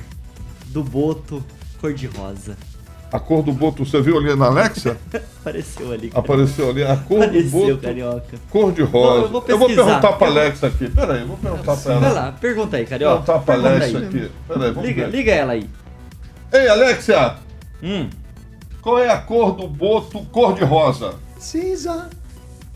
[0.66, 1.42] do boto
[1.80, 2.58] cor-de-rosa?
[3.16, 4.98] A cor do boto, você viu ali na Alexa?
[5.40, 6.10] Apareceu ali.
[6.10, 6.20] Carioca.
[6.20, 6.84] Apareceu ali.
[6.84, 7.78] A cor Apareceu, do boto.
[7.78, 8.38] Carioca.
[8.52, 9.22] Cor de rosa.
[9.22, 10.90] eu, vou eu vou perguntar pra Alexa aqui.
[10.90, 12.02] Peraí, eu vou perguntar pra ela.
[12.02, 13.16] Vai lá, pergunta aí, Carioca.
[13.16, 14.06] Vou perguntar pra Alexa aí.
[14.06, 14.32] aqui.
[14.50, 15.12] Peraí, vamos liga, ver.
[15.16, 15.70] liga ela aí.
[16.52, 17.36] Ei, Alexia!
[17.82, 18.10] Hum.
[18.82, 21.16] Qual é a cor do boto cor de rosa?
[21.40, 22.10] Cinza.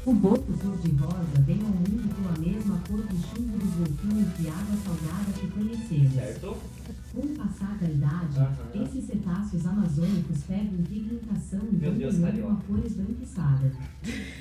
[0.05, 3.75] O boto cor de rosa vem ao mundo com a mesma cor do chumbo dos
[3.75, 4.47] golfinhos de
[7.19, 8.81] Com passada a idade, uhum.
[8.81, 13.71] esses cetáceos amazônicos perdem pigmentação e vão uma cor esbranquiçada.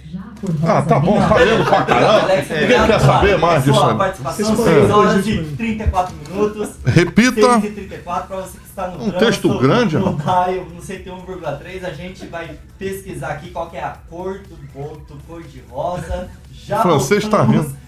[0.04, 2.28] Já a cor Ah, tá bom, falando pra caramba.
[2.36, 3.80] Ninguém quer saber mais disso.
[3.80, 6.70] Sua participação, 6 horas e 34 minutos.
[6.84, 7.60] Repita.
[7.60, 10.80] 6 e 34 para você que está no Um trânsito, texto grande, no Dial, no
[10.80, 16.30] CT1,3, a gente vai pesquisar aqui qual é a cor do boto, cor de rosa.
[16.52, 17.87] Já o francês está rindo.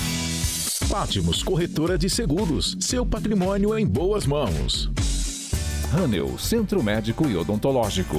[0.91, 2.75] Pátimos Corretora de Seguros.
[2.81, 4.91] Seu patrimônio em boas mãos.
[5.93, 8.17] Hanel Centro Médico e Odontológico.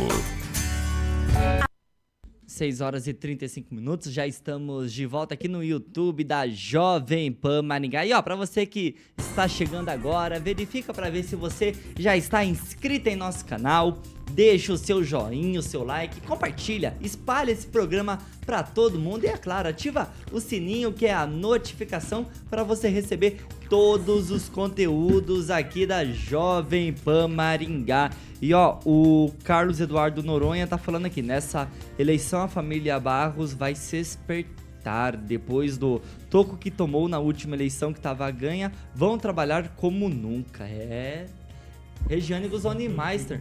[2.46, 7.60] 6 horas e 35 minutos, já estamos de volta aqui no YouTube da Jovem Pan
[7.60, 8.06] Maringá.
[8.06, 12.42] E ó, pra você que está chegando agora, verifica pra ver se você já está
[12.42, 14.00] inscrito em nosso canal,
[14.32, 19.28] deixa o seu joinha, o seu like, compartilha, espalha esse programa pra todo mundo e
[19.28, 25.50] é claro, ativa o sininho que é a notificação para você receber todos os conteúdos
[25.50, 28.10] aqui da Jovem Pan Maringá.
[28.40, 31.68] E ó, o Carlos Eduardo Noronha tá falando aqui, nessa
[31.98, 37.92] eleição a família Barros vai se espertar depois do toco que tomou na última eleição
[37.92, 40.64] que tava ganha, vão trabalhar como nunca.
[40.64, 41.26] É
[42.08, 43.40] Regiane Guzoni Meister.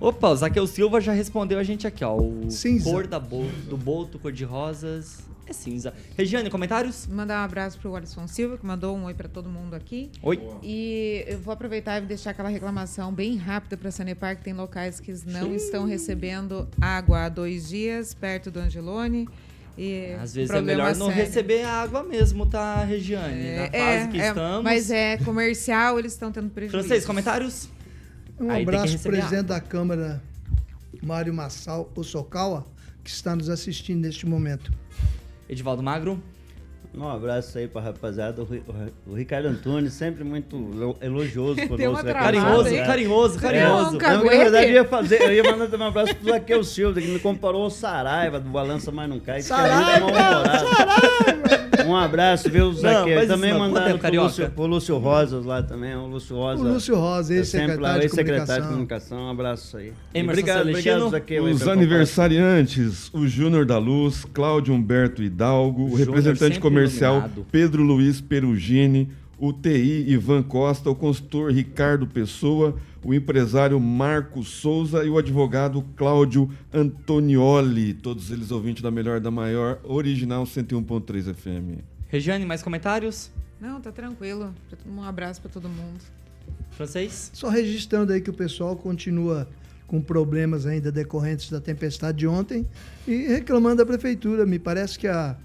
[0.00, 2.16] Opa, o Zaqueu Silva já respondeu a gente aqui, ó.
[2.16, 2.90] O Cinza.
[2.90, 5.92] cor da bol, do bolto cor de rosas é cinza.
[6.16, 7.08] Regiane, comentários?
[7.08, 10.08] Mandar um abraço pro Alisson Silva, que mandou um oi pra todo mundo aqui.
[10.22, 10.40] Oi.
[10.62, 14.54] E eu vou aproveitar e deixar aquela reclamação bem rápida para a Sanepar, que tem
[14.54, 19.28] locais que não estão recebendo água há dois dias, perto do Angelone.
[19.76, 21.24] E Às vezes é melhor não sério.
[21.24, 23.56] receber água mesmo, tá, Regiane?
[23.56, 24.62] Na fase que é, estamos.
[24.62, 26.78] Mas é comercial, eles estão tendo prejuízo.
[26.78, 27.68] Francês, comentários?
[28.40, 30.22] Um Aí abraço para o receber presidente da Câmara,
[31.02, 32.64] Mário Massal Osokawa,
[33.04, 34.72] que está nos assistindo neste momento.
[35.48, 36.22] Edivaldo Magro.
[36.92, 38.42] Um abraço aí pra rapaziada.
[38.42, 42.04] O, Ri- o Ri- o Ricardo Antunes, sempre muito elo- elogioso conosco.
[42.04, 42.84] Carinhoso, aí.
[42.84, 43.92] carinhoso, carinhoso.
[43.92, 46.64] Não, Não, na verdade, eu ia, fazer, eu ia mandar também um abraço pro Zaqueu
[46.64, 49.38] Silva, que me comparou ao Saraiva, do Balança Mais Não Cai.
[49.38, 50.66] é Saraiva, mal-humorado.
[51.90, 53.26] Um abraço, viu, Zaqueu?
[53.26, 54.22] também não, mandaram é, pro?
[54.22, 55.94] Lúcio, pro Lúcio Rosas lá também.
[55.96, 56.62] O Lúcio Rosa.
[56.62, 59.18] O Lúcio Rosa, sempre lá, ex-secretário de ex-secretário de comunicação.
[59.18, 59.18] comunicação.
[59.18, 59.92] Um abraço aí.
[60.14, 61.44] Emerson obrigado, obrigado, Zaqueu.
[61.44, 67.46] Os aniversariantes, o Júnior da Luz, Cláudio Humberto Hidalgo, o Júnior representante comercial iluminado.
[67.50, 75.04] Pedro Luiz Perugini, o TI Ivan Costa, o consultor Ricardo Pessoa, o empresário Marco Souza
[75.04, 77.94] e o advogado Cláudio Antonioli.
[77.94, 81.82] Todos eles ouvintes da melhor da maior, original 101.3 FM.
[82.08, 83.30] Regiane, mais comentários?
[83.60, 84.54] Não, tá tranquilo.
[84.86, 86.00] Um abraço para todo mundo.
[86.70, 87.30] Francês?
[87.34, 89.48] Só registrando aí que o pessoal continua
[89.86, 92.66] com problemas ainda decorrentes da tempestade de ontem
[93.06, 94.46] e reclamando da prefeitura.
[94.46, 95.36] Me parece que a,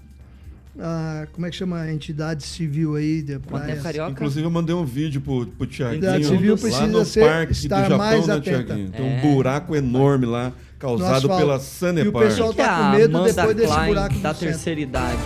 [0.78, 3.82] a- como é que chama a entidade civil aí é praias?
[3.82, 4.10] carioca?
[4.12, 7.52] Inclusive, eu mandei um vídeo pro, pro Tiaguinho A civil lá precisa no ser- parque
[7.52, 8.64] estar do Japão, mais né, atenta.
[8.64, 8.90] Tiaguinho?
[8.90, 9.16] Tem É.
[9.18, 12.22] um buraco enorme lá, causado pela E o Sanepar.
[12.22, 15.18] pessoal é tá com medo Amanda depois desse buraco da terceira idade.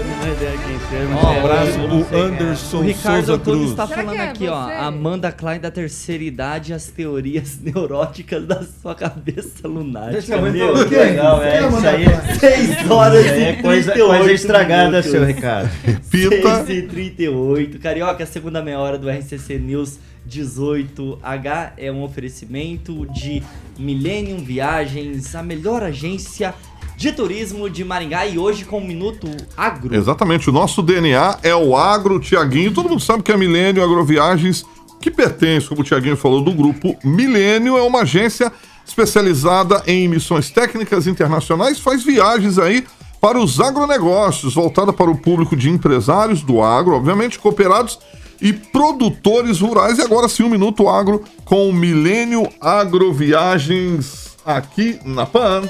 [0.00, 0.78] Ideia quem
[1.08, 2.22] mas Ó, Um é, abraço, eu o quem é.
[2.22, 3.70] Anderson O Ricardo Souza Antunes Cruz.
[3.70, 4.64] está Será falando que é aqui, ó.
[4.66, 4.72] você?
[4.72, 10.18] Amanda Klein da terceira idade as teorias neuróticas da sua cabeça lunática.
[10.18, 10.98] Isso é muito Meu Quem?
[10.98, 11.58] legal, é.
[11.58, 15.10] Quem Isso aí, pra- 6 horas isso aí e é coisa, 38 coisa estragada, minutos.
[15.10, 15.70] seu Ricardo.
[16.10, 16.64] Pita.
[16.66, 17.78] 6 e 38.
[17.78, 23.42] Carioca, a segunda meia hora do RCC News 18H é um oferecimento de
[23.78, 26.54] Millennium Viagens, a melhor agência
[26.98, 29.94] de turismo de Maringá e hoje com o Minuto Agro.
[29.94, 32.74] Exatamente, o nosso DNA é o agro, Tiaguinho.
[32.74, 34.64] Todo mundo sabe que a Milênio Agroviagens,
[35.00, 38.52] que pertence, como o Tiaguinho falou, do grupo Milênio, é uma agência
[38.84, 42.84] especializada em missões técnicas internacionais, faz viagens aí
[43.20, 47.96] para os agronegócios, voltada para o público de empresários do agro, obviamente, cooperados
[48.42, 49.98] e produtores rurais.
[49.98, 55.62] E agora sim, o Minuto Agro com o Milênio Agroviagens aqui na PAN.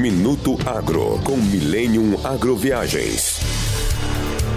[0.00, 3.69] Minuto Agro com Millennium Agroviagens.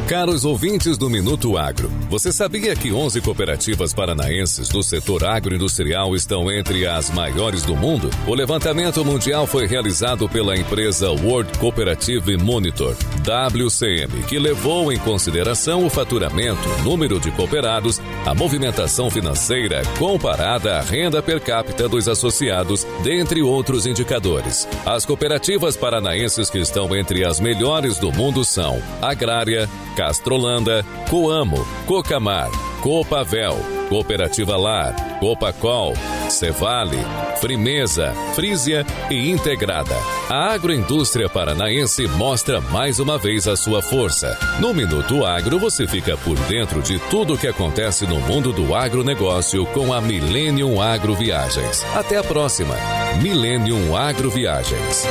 [0.07, 6.51] Caros ouvintes do Minuto Agro, você sabia que 11 cooperativas paranaenses do setor agroindustrial estão
[6.51, 8.09] entre as maiores do mundo?
[8.27, 15.85] O levantamento mundial foi realizado pela empresa World Cooperative Monitor, WCM, que levou em consideração
[15.85, 22.85] o faturamento, número de cooperados, a movimentação financeira comparada à renda per capita dos associados,
[23.03, 24.67] dentre outros indicadores.
[24.85, 29.69] As cooperativas paranaenses que estão entre as melhores do mundo são Agrária,
[30.03, 32.49] Castrolanda, Coamo, Cocamar,
[32.81, 35.93] Copavel, Cooperativa Lar, Copacol,
[36.29, 36.99] Cevale,
[37.39, 39.95] Frimeza, Frisia e Integrada.
[40.29, 44.37] A agroindústria paranaense mostra mais uma vez a sua força.
[44.59, 48.75] No Minuto Agro você fica por dentro de tudo o que acontece no mundo do
[48.75, 51.85] agronegócio com a Millennium Agro Viagens.
[51.95, 52.75] Até a próxima.
[53.21, 55.07] Millennium Agro Viagens.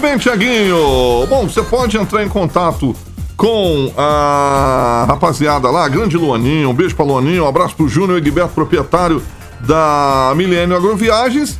[0.00, 1.26] Bem, Tiaguinho.
[1.28, 2.96] Bom, você pode entrar em contato
[3.36, 6.70] com a rapaziada lá, grande Luaninho.
[6.70, 9.22] Um beijo pra Luaninho, um abraço pro Júnior Egberto, proprietário
[9.60, 11.58] da Milênio Agroviagens,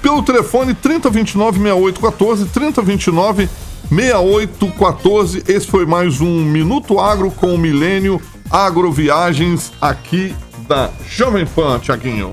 [0.00, 2.46] pelo telefone 3029-6814,
[3.90, 5.42] 3029-6814.
[5.48, 10.32] Esse foi mais um Minuto Agro com o Milênio Agroviagens aqui
[10.68, 12.30] da Jovem Pan, Tiaguinho.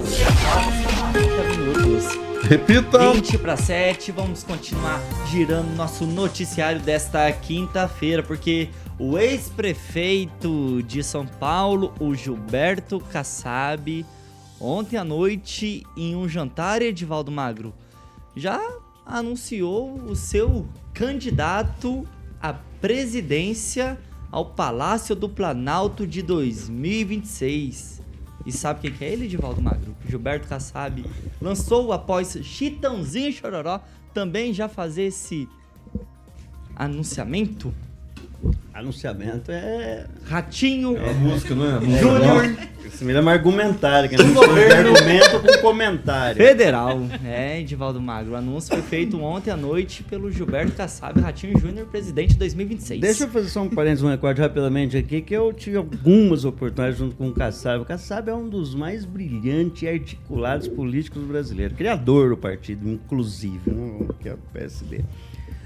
[2.52, 3.14] Repita.
[3.14, 5.00] 20 para 7, vamos continuar
[5.30, 8.68] girando nosso noticiário desta quinta-feira, porque
[9.00, 14.06] o ex-prefeito de São Paulo, o Gilberto Kassab,
[14.60, 17.74] ontem à noite, em um jantar, Edivaldo Magro,
[18.36, 18.62] já
[19.06, 22.06] anunciou o seu candidato
[22.42, 23.98] à presidência
[24.30, 28.01] ao Palácio do Planalto de 2026.
[28.46, 29.96] E sabe quem que é ele, Edivaldo Magro?
[30.08, 31.06] Gilberto Kassab
[31.42, 33.80] lançou após Chitãozinho e Chororó
[34.14, 35.48] também já fazer esse
[36.76, 37.74] anunciamento.
[38.74, 40.06] Anunciamento é.
[40.26, 40.96] Ratinho.
[40.96, 41.82] É uma música, não é?
[42.00, 42.58] Júnior.
[42.86, 46.38] Isso me lembra argumentário, que é um argumento com comentário.
[46.38, 47.02] Federal.
[47.26, 48.32] É, Edivaldo Magro.
[48.32, 53.02] O anúncio foi feito ontem à noite pelo Gilberto Kassab, Ratinho Júnior, presidente 2026.
[53.02, 56.98] Deixa eu fazer só um parênteses, um recorde rapidamente aqui, que eu tive algumas oportunidades
[56.98, 57.82] junto com o Kassab.
[57.82, 61.78] O Kassab é um dos mais brilhantes e articulados políticos brasileiros.
[61.78, 65.02] Criador do partido, inclusive, né, que é o PSD.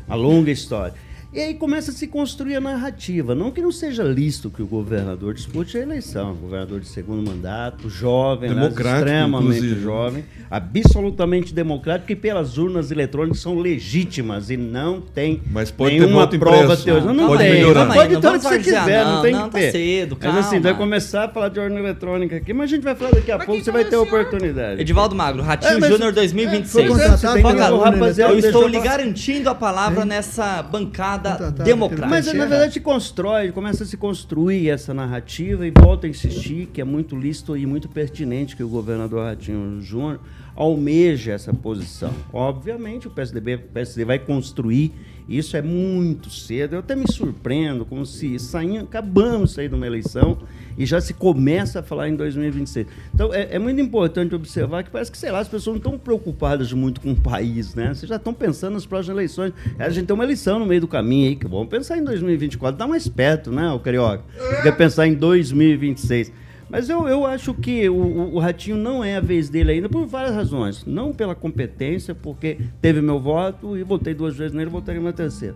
[0.07, 0.93] Uma longa história.
[1.35, 3.35] E aí começa a se construir a narrativa.
[3.35, 6.33] Não que não seja lícito que o governador dispute a eleição.
[6.33, 9.81] Governador de segundo mandato, jovem, Democrático, extremamente inclusive.
[9.81, 15.99] jovem, absolutamente democrático e pelas urnas eletrônicas são legítimas e não tem Mas pode ter
[16.03, 16.85] nenhuma voto prova impresso.
[16.85, 17.07] teórica.
[17.07, 17.51] Não, não Pode tem.
[17.51, 17.79] melhorar.
[17.85, 19.71] Não Calma pode ter o que você quiser, não, não tem não, que tá ter.
[19.73, 20.77] cedo, Mas assim, vai calma.
[20.77, 23.61] começar a falar de urna eletrônica aqui, mas a gente vai falar daqui a pouco,
[23.61, 24.79] você vai ter oportunidade.
[24.79, 26.87] Edivaldo Magro, Ratinho É, mas- Júnior foi 2026.
[26.89, 32.07] contratado Foca- pela eu estou lhe garantindo a palavra nessa bancada Contratado democrática.
[32.07, 36.67] Mas na verdade se constrói, começa a se construir essa narrativa e volta a insistir
[36.67, 40.19] que é muito lícito e muito pertinente que o governador Ratinho Júnior
[40.55, 42.13] almeja essa posição.
[42.31, 44.93] Obviamente o PSDB, o PSD vai construir,
[45.27, 46.75] isso é muito cedo.
[46.75, 50.37] Eu até me surpreendo como se saímos, acabamos de sair de uma eleição
[50.77, 52.87] e já se começa a falar em 2026.
[53.13, 55.97] Então é, é muito importante observar que parece que, sei lá, as pessoas não estão
[55.97, 57.93] preocupadas muito com o país, né?
[57.93, 59.53] Vocês já estão pensando nas próximas eleições.
[59.79, 62.77] A gente tem uma eleição no meio do caminho aí, que vamos pensar em 2024,
[62.77, 64.23] dá mais perto, né, o Carioca?
[64.63, 66.31] Quer pensar em 2026.
[66.67, 69.87] Mas eu, eu acho que o, o- o Ratinho não é a vez dele ainda
[69.87, 70.83] por várias razões.
[70.83, 75.55] Não pela competência, porque teve meu voto e votei duas vezes nele, votaria uma terceira.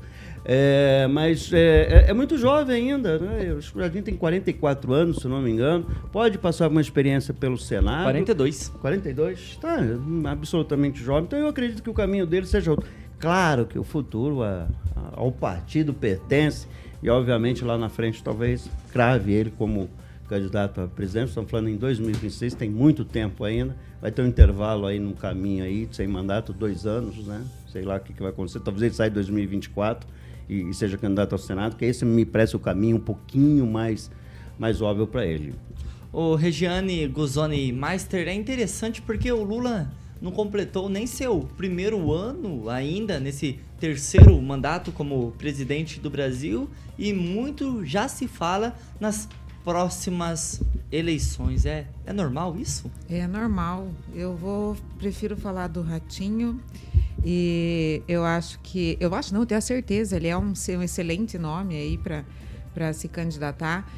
[0.52, 3.54] É, mas é, é- é muito jovem ainda, né?
[3.54, 5.86] O Jardim tem 44 anos, se não me engano.
[6.12, 8.02] Pode passar uma experiência pelo Senado.
[8.06, 8.70] 42.
[8.82, 9.58] 42?
[9.62, 11.26] Tá, hum, absolutamente jovem.
[11.26, 12.90] Então eu acredito que o caminho dele seja outro.
[13.20, 16.66] Claro que o futuro a- a- ao partido pertence
[17.04, 19.88] e, obviamente, lá na frente talvez crave ele como
[20.28, 21.28] candidato a presidente.
[21.30, 23.76] Estamos falando em 2026, tem muito tempo ainda.
[24.02, 27.44] Vai ter um intervalo aí no caminho aí, sem mandato, dois anos, né?
[27.72, 28.60] Sei lá o que, que vai acontecer.
[28.62, 30.08] Talvez ele saia em 2024
[30.50, 34.10] e, e seja candidato ao Senado, que esse me parece o caminho um pouquinho mais,
[34.58, 35.54] mais óbvio para ele.
[36.12, 39.92] O Regiane Guzoni Meister é interessante porque o Lula
[40.22, 47.14] não completou nem seu primeiro ano ainda nesse terceiro mandato como presidente do Brasil e
[47.14, 49.30] muito já se fala nas
[49.64, 51.66] próximas eleições.
[51.66, 52.92] É, é normal isso?
[53.10, 53.88] É normal.
[54.14, 56.60] Eu vou prefiro falar do ratinho
[57.24, 60.84] e eu acho que eu acho não, eu tenho a certeza, ele é um, um
[60.84, 61.98] excelente nome aí
[62.74, 63.90] para se candidatar.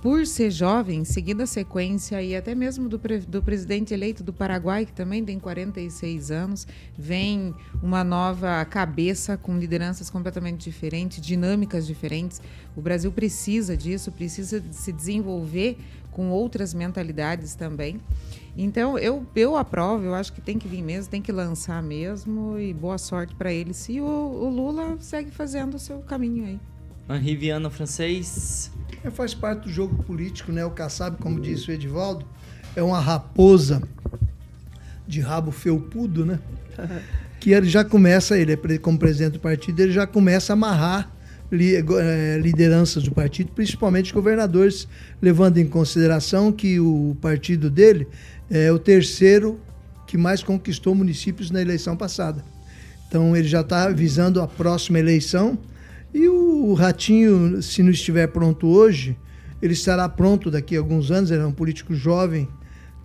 [0.00, 4.86] Por ser jovem, seguindo a sequência e até mesmo do, do presidente eleito do Paraguai,
[4.86, 7.52] que também tem 46 anos, vem
[7.82, 12.40] uma nova cabeça com lideranças completamente diferentes, dinâmicas diferentes.
[12.76, 15.76] O Brasil precisa disso, precisa se desenvolver
[16.10, 18.00] com outras mentalidades também.
[18.56, 22.58] Então, eu, eu aprovo, eu acho que tem que vir mesmo, tem que lançar mesmo,
[22.58, 23.72] e boa sorte para ele.
[23.72, 26.60] Se o, o Lula segue fazendo o seu caminho aí.
[27.08, 28.70] Henri Viana francês.
[29.04, 30.64] É, faz parte do jogo político, né?
[30.64, 32.26] O Kassab, como disse o Edivaldo,
[32.74, 33.82] é uma raposa
[35.06, 36.38] de rabo felpudo, né?
[37.40, 41.08] Que ele já começa, ele é como presidente do partido, ele já começa a amarrar
[41.50, 44.86] lideranças do partido, principalmente governadores,
[45.20, 48.06] levando em consideração que o partido dele
[48.50, 49.60] é o terceiro
[50.06, 52.44] que mais conquistou municípios na eleição passada.
[53.06, 55.58] Então ele já está visando a próxima eleição
[56.12, 59.16] e o Ratinho, se não estiver pronto hoje,
[59.60, 61.30] ele estará pronto daqui a alguns anos.
[61.30, 62.48] Ele é um político jovem,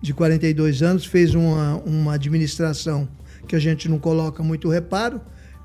[0.00, 3.08] de 42 anos, fez uma, uma administração
[3.48, 5.20] que a gente não coloca muito reparo.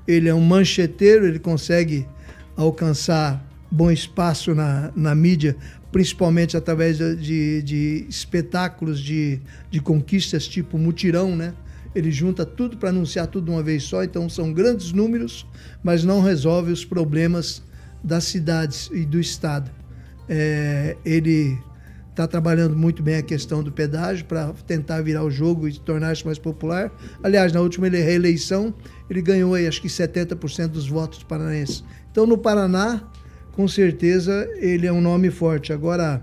[0.08, 2.06] Ele é um mancheteiro, ele consegue
[2.62, 5.56] alcançar bom espaço na, na mídia,
[5.92, 9.40] principalmente através de, de espetáculos de,
[9.70, 11.54] de conquistas tipo mutirão, né?
[11.94, 15.46] Ele junta tudo para anunciar tudo de uma vez só, então são grandes números,
[15.82, 17.62] mas não resolve os problemas
[18.02, 19.70] das cidades e do estado.
[20.28, 21.58] É, ele
[22.10, 26.12] está trabalhando muito bem a questão do pedágio para tentar virar o jogo e tornar
[26.12, 26.92] isso mais popular.
[27.22, 28.74] Aliás, na última ele- reeleição,
[29.08, 31.84] ele ganhou aí, acho que 70% dos votos paranaenses.
[32.10, 33.02] Então, no Paraná,
[33.52, 35.72] com certeza, ele é um nome forte.
[35.72, 36.22] Agora,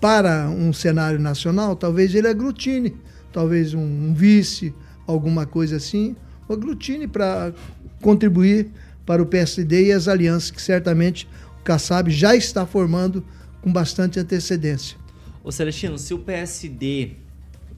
[0.00, 2.96] para um cenário nacional, talvez ele aglutine,
[3.32, 4.74] talvez um, um vice,
[5.06, 6.16] alguma coisa assim,
[6.48, 7.52] aglutine para
[8.00, 8.70] contribuir
[9.04, 11.28] para o PSD e as alianças que certamente
[11.60, 13.22] o Kassab já está formando
[13.60, 14.96] com bastante antecedência.
[15.42, 17.12] Ô Celestino, se o PSD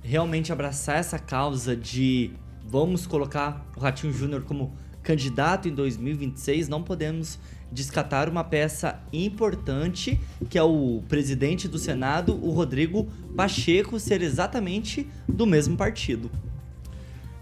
[0.02, 2.32] realmente abraçar essa causa de
[2.66, 7.38] vamos colocar o Ratinho Júnior como candidato em 2026, não podemos
[7.70, 10.18] descartar uma peça importante,
[10.50, 16.30] que é o presidente do Senado, o Rodrigo Pacheco, ser exatamente do mesmo partido.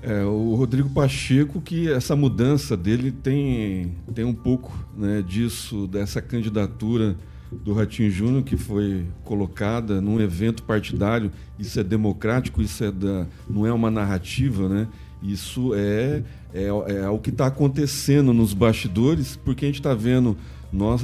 [0.02, 6.22] É, o Rodrigo Pacheco, que essa mudança dele tem, tem um pouco né, disso, dessa
[6.22, 7.16] candidatura
[7.50, 11.30] do Ratinho Júnior, que foi colocada num evento partidário.
[11.58, 14.88] Isso é democrático, isso é da, não é uma narrativa, né?
[15.22, 16.22] Isso é,
[16.54, 20.36] é, é o que está acontecendo nos bastidores, porque a gente está vendo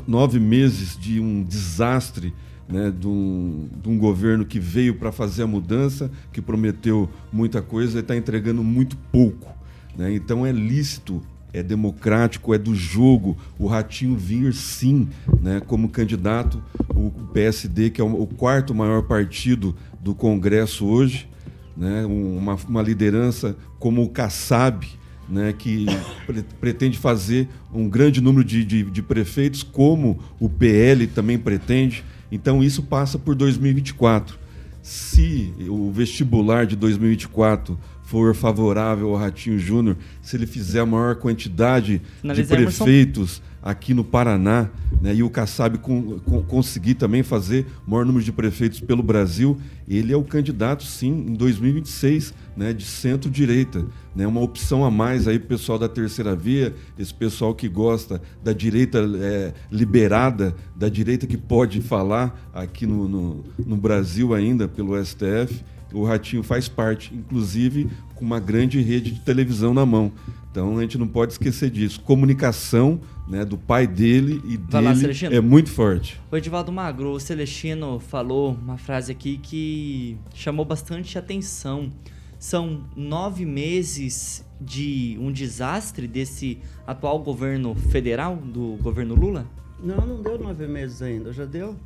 [0.07, 2.32] nove meses de um desastre
[2.68, 7.62] né, de, um, de um governo que veio para fazer a mudança, que prometeu muita
[7.62, 9.55] coisa e está entregando muito pouco.
[9.97, 10.14] Né?
[10.14, 11.22] Então é lícito,
[11.57, 15.09] é democrático, é do jogo o Ratinho vir sim
[15.40, 16.62] né, como candidato,
[16.94, 21.28] o PSD, que é o, quarto maior partido do Congresso hoje,
[21.76, 24.86] né, uma, uma liderança como o Kassab,
[25.28, 25.86] né, que
[26.26, 32.04] pre pretende fazer um grande número de, de, de prefeitos, como o PL também pretende.
[32.30, 34.38] Então isso passa por 2024.
[34.82, 41.16] Se o vestibular de 2024 for favorável ao Ratinho Júnior, se ele fizer a maior
[41.16, 42.42] quantidade de
[42.86, 44.70] prefeitos aqui no Paraná,
[45.02, 49.02] né, e o Kassab con- con- conseguir também fazer o maior número de prefeitos pelo
[49.02, 53.84] Brasil, ele é o candidato, sim, em 2026, né, de centro-direita.
[54.14, 57.68] Né, uma opção a mais aí para o pessoal da terceira via, esse pessoal que
[57.68, 64.32] gosta da direita é, liberada, da direita que pode falar aqui no, no, no Brasil
[64.32, 65.64] ainda pelo STF.
[65.93, 70.11] O Ratinho faz parte, inclusive com uma grande rede de televisão na mão.
[70.51, 72.01] Então a gente não pode esquecer disso.
[72.01, 75.34] Comunicação né, do pai dele e Vai lá, dele Celestino.
[75.34, 76.20] é muito forte.
[76.30, 81.93] O Edivaldo Magro, o Celestino falou uma frase aqui que chamou bastante atenção.
[82.39, 89.47] São nove meses de um desastre desse atual governo federal, do governo Lula?
[89.82, 91.76] Não, não deu nove meses ainda, já deu.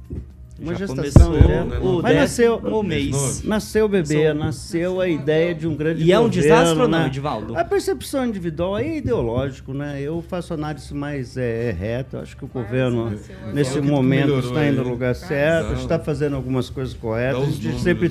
[0.61, 1.27] Uma Já gestação.
[1.33, 1.65] começou, né?
[1.65, 1.79] né?
[1.79, 3.43] O Mas nasceu o mês.
[3.45, 6.83] Nasceu o bebê, São- nasceu a ideia de um grande E é um governo, desastre
[6.83, 7.07] ou não, né?
[7.07, 7.57] Edivaldo?
[7.57, 10.01] A percepção individual é ideológico, né?
[10.03, 12.21] Eu faço análise mais é, reta.
[12.21, 13.13] Acho que o governo,
[13.55, 17.43] nesse momento, melhorou está indo no lugar certo, está fazendo algumas coisas corretas.
[17.43, 18.09] A gente sempre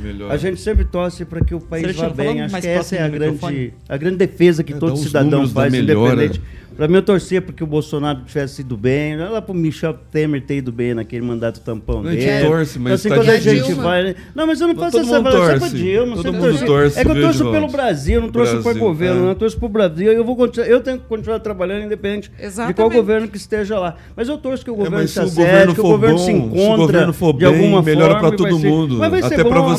[0.00, 0.32] melhora.
[0.32, 2.42] A gente sempre torce para que o país vá bem.
[2.42, 6.14] Acho que essa é a grande, a grande defesa que É, todo cidadão faz, melhora.
[6.14, 6.40] independente.
[6.76, 9.14] Para mim, eu torcia para que o Bolsonaro tivesse ido bem.
[9.16, 12.46] Olha lá para o Michel Temer ter ido bem naquele mandato tampão A gente dele.
[12.46, 13.64] torce, mas assim, tá quando a difícil.
[13.64, 14.14] gente vai.
[14.34, 15.70] Não, mas eu não todo essa mundo avaliação torce.
[15.70, 16.16] pra Dilma.
[16.16, 16.64] Todo mundo torci.
[16.64, 19.22] torce, É que eu torço pelo Brasil, eu não torço para governo, é.
[19.22, 19.28] não.
[19.30, 20.12] eu torço pro Brasil.
[20.12, 22.94] Eu, vou continuar, eu tenho que continuar trabalhando independente de qual Exatamente.
[22.94, 23.96] governo que esteja lá.
[24.14, 26.26] Mas eu torço que o governo É, se o acerte, que o governo bom, se
[26.26, 29.22] se o encontra governo for de bem, alguma melhora vai todo ser- mundo, Mas vai
[29.22, 29.78] ser até bom, pra você.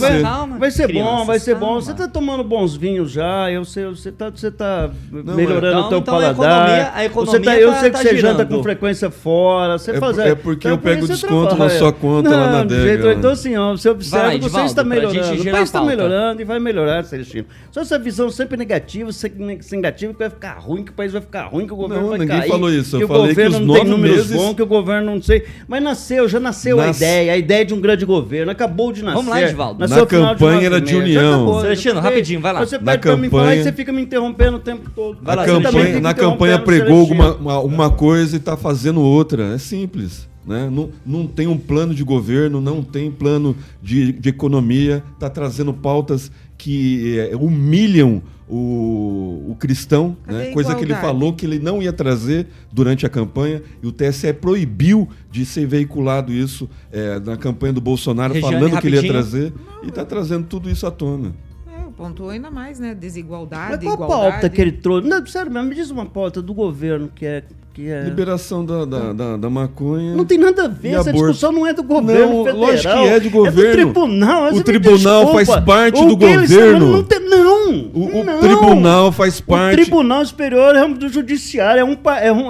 [0.60, 1.76] Vai, ser bom, vai ser bom.
[1.76, 5.90] Você tá tomando bons vinhos já, eu sei, você tá, você tá melhorando é- o
[5.90, 8.56] teu Então- então a economia- você tá, eu tá- sei que tá você janta girando.
[8.58, 10.18] com frequência fora, você É faz...
[10.20, 11.70] é porque eu então, por pego desconto na trabalha.
[11.80, 13.14] sua conta Não, lá na lá.
[13.14, 15.20] Então assim, ó, você observa Vai você está melhorando.
[15.20, 17.46] O país está melhorando e vai melhorar, Celestino.
[17.72, 21.12] Só essa visão sempre negativa, sempre sem negativo, que vai ficar ruim, que o país
[21.12, 22.50] vai ficar ruim, que o governo Não, vai ninguém cair.
[22.50, 22.96] falou isso.
[22.96, 24.66] Eu que o falei que governo os não tem nove números meses- bons, que o
[24.68, 25.46] governo não sei.
[25.68, 28.52] Mas nasceu, já nasceu a ideia, a ideia de um grande governo.
[28.52, 29.16] Acabou de nascer.
[29.18, 29.80] Vamos lá, Edivaldo.
[29.80, 30.92] Nasceu Na campanha era de.
[30.92, 31.62] Já união.
[31.62, 32.60] Celestino, rapidinho, vai lá.
[32.60, 35.18] Você Na pede pra me falar e campanha- você fica me interrompendo o tempo todo.
[36.02, 37.24] Na campanha, fica Celestino.
[37.24, 39.54] alguma, uma, uma coisa e está fazendo outra.
[39.54, 40.28] É simples.
[40.48, 40.70] Né?
[40.72, 45.74] Não, não tem um plano de governo, não tem plano de, de economia, está trazendo
[45.74, 50.52] pautas que eh, humilham o, o cristão, né?
[50.52, 54.32] coisa que ele falou que ele não ia trazer durante a campanha, e o TSE
[54.32, 59.02] proibiu de ser veiculado isso eh, na campanha do Bolsonaro, Regiane, falando que ele ia
[59.02, 59.22] rapidinho.
[59.22, 59.54] trazer,
[59.84, 61.34] e está trazendo tudo isso à tona.
[61.98, 62.90] Pontuou ainda mais, né?
[62.90, 64.32] Mas Desigualdade, qual a igualdade.
[64.32, 65.08] pauta que ele trouxe?
[65.08, 67.44] Não, sério, mas me diz uma pauta do governo que é,
[67.78, 68.02] que é.
[68.06, 70.16] Liberação da, da, da, da maconha.
[70.16, 71.28] Não tem nada a ver, essa aborto.
[71.28, 72.58] discussão não é do governo Não, federal.
[72.60, 73.62] lógico que é É governo.
[73.68, 74.50] do tribunal.
[74.52, 76.92] O me tribunal faz parte O do eles governo.
[76.92, 78.40] Não, tem- não, O, o não.
[78.40, 79.74] tribunal faz parte.
[79.74, 81.96] O Tribunal Superior é um do Judiciário, é um...
[82.20, 82.50] É um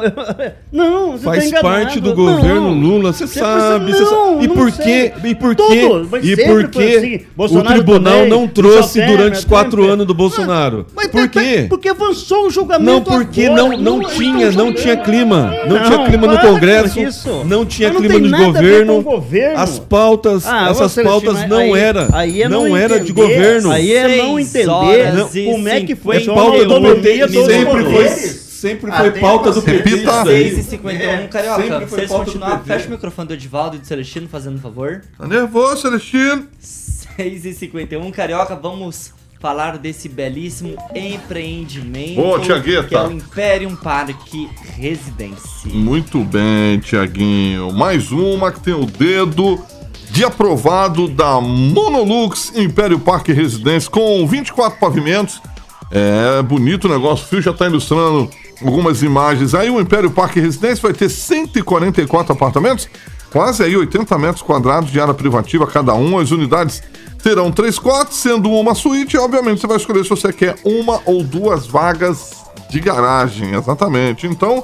[0.72, 1.68] não, você Faz tá enganado.
[1.68, 2.16] parte do Não.
[2.16, 4.46] governo Lula, você sabe, precisa- você não, sabe.
[4.46, 5.14] E não por quê?
[5.26, 5.90] E por quê?
[6.24, 7.56] E por quê assim.
[7.58, 10.86] o tribunal também, não trouxe durante os quatro anos do Bolsonaro?
[10.96, 11.66] Mas- Por quê?
[11.68, 15.04] Porque avançou o julgamento Não, porque não, não tinha, não tinha julgando.
[15.18, 15.54] Clima.
[15.68, 17.00] Não, Não, tinha clima no Congresso.
[17.00, 17.44] isso.
[17.46, 18.46] Não tinha não clima ver
[18.86, 19.02] governo.
[19.02, 19.60] governo.
[19.60, 23.72] As pautas, Ah, essas pautas não aí- era, aí é não, não era de governo.
[23.72, 27.46] aí é não entender e como é que foi É cinquenta pauta do PT, minutos.
[27.46, 29.78] sempre foi, sempre foi pauta do PT.
[29.90, 30.12] Repita.
[30.12, 30.50] isso aí.
[30.56, 31.62] 6 e 51 Carioca.
[31.64, 34.60] Sempre Se foi pauta continuar, fecha o microfone do Edivaldo e do Celestino, fazendo um
[34.60, 35.02] favor.
[35.18, 36.48] Tá nervoso, Celestino?
[36.60, 44.50] 6 e 51 Carioca, vamos falar desse belíssimo empreendimento Ô, que é o Imperium Parque
[44.76, 45.72] Residência.
[45.72, 47.72] Muito bem, Tiaguinho.
[47.72, 49.64] Mais uma que tem o dedo
[50.10, 55.42] de aprovado da Monolux Império Parque Residência com 24 pavimentos.
[55.92, 58.30] É bonito o negócio, o Fio já está ilustrando
[58.62, 59.54] algumas imagens.
[59.54, 62.90] Aí o Império Parque Residência vai ter 144 apartamentos,
[63.32, 66.18] quase aí 80 metros quadrados de área privativa cada um.
[66.18, 66.82] As unidades
[67.22, 69.18] terão três quartos, sendo uma suíte.
[69.18, 72.32] Obviamente, você vai escolher se você quer uma ou duas vagas
[72.70, 74.28] de garagem, exatamente.
[74.28, 74.64] Então,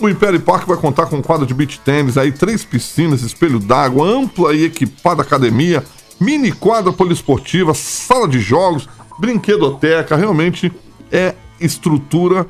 [0.00, 3.58] o Império Parque vai contar com um quadro de beach tênis, aí três piscinas, espelho
[3.58, 5.82] d'água, ampla e equipada academia,
[6.20, 8.88] mini quadra poliesportiva, sala de jogos,
[9.18, 10.16] brinquedoteca.
[10.16, 10.72] Realmente
[11.10, 12.46] é estrutura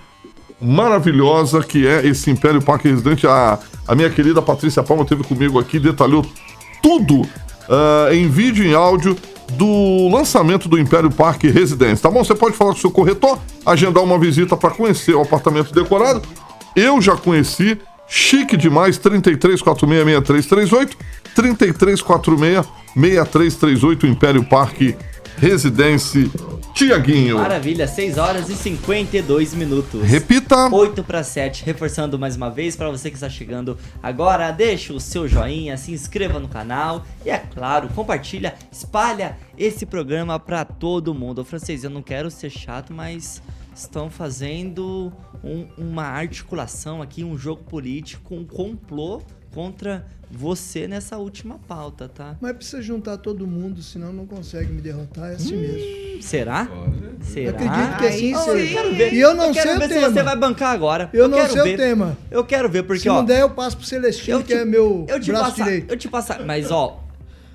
[0.60, 3.26] maravilhosa que é esse Império Parque Residente.
[3.26, 6.26] A, a minha querida Patrícia Palma esteve comigo aqui, detalhou
[6.82, 7.22] tudo
[7.68, 9.16] ah, em vídeo e em áudio
[9.52, 12.22] do lançamento do Império Parque Residência, tá bom?
[12.24, 16.22] Você pode falar com o seu corretor, agendar uma visita para conhecer o apartamento decorado.
[16.74, 17.78] Eu já conheci,
[18.08, 20.96] chique demais, 33466338,
[21.34, 25.15] 33466338, Império Parque Residência
[26.74, 27.36] Tiaguinho.
[27.38, 30.02] Maravilha, 6 horas e 52 minutos.
[30.02, 30.68] Repita.
[30.74, 35.00] 8 para 7, reforçando mais uma vez para você que está chegando agora, deixa o
[35.00, 41.14] seu joinha, se inscreva no canal e é claro, compartilha, espalha esse programa para todo
[41.14, 41.40] mundo.
[41.40, 43.42] Ô, francês, eu não quero ser chato, mas
[43.74, 45.12] estão fazendo
[45.44, 49.22] um- uma articulação aqui, um jogo político, um complô
[49.54, 52.36] contra você nessa última pauta, tá?
[52.40, 56.22] Mas precisa juntar todo mundo, senão não consegue me derrotar, é assim mesmo.
[56.22, 56.68] Será?
[57.20, 57.50] Será?
[57.50, 58.58] Acredito que assim Ó, seja.
[58.78, 59.12] eu quero ver.
[59.14, 60.10] E eu não quero sei o ver se tema.
[60.10, 61.10] você vai bancar agora.
[61.12, 61.76] Eu não quero sei o ver.
[61.76, 62.18] tema.
[62.30, 63.14] Eu quero ver, porque, Se ó.
[63.16, 65.90] não der, eu passo pro Celestino, eu que é meu eu te braço passar, direito.
[65.92, 66.44] Eu te passar.
[66.44, 67.02] Mas, ó.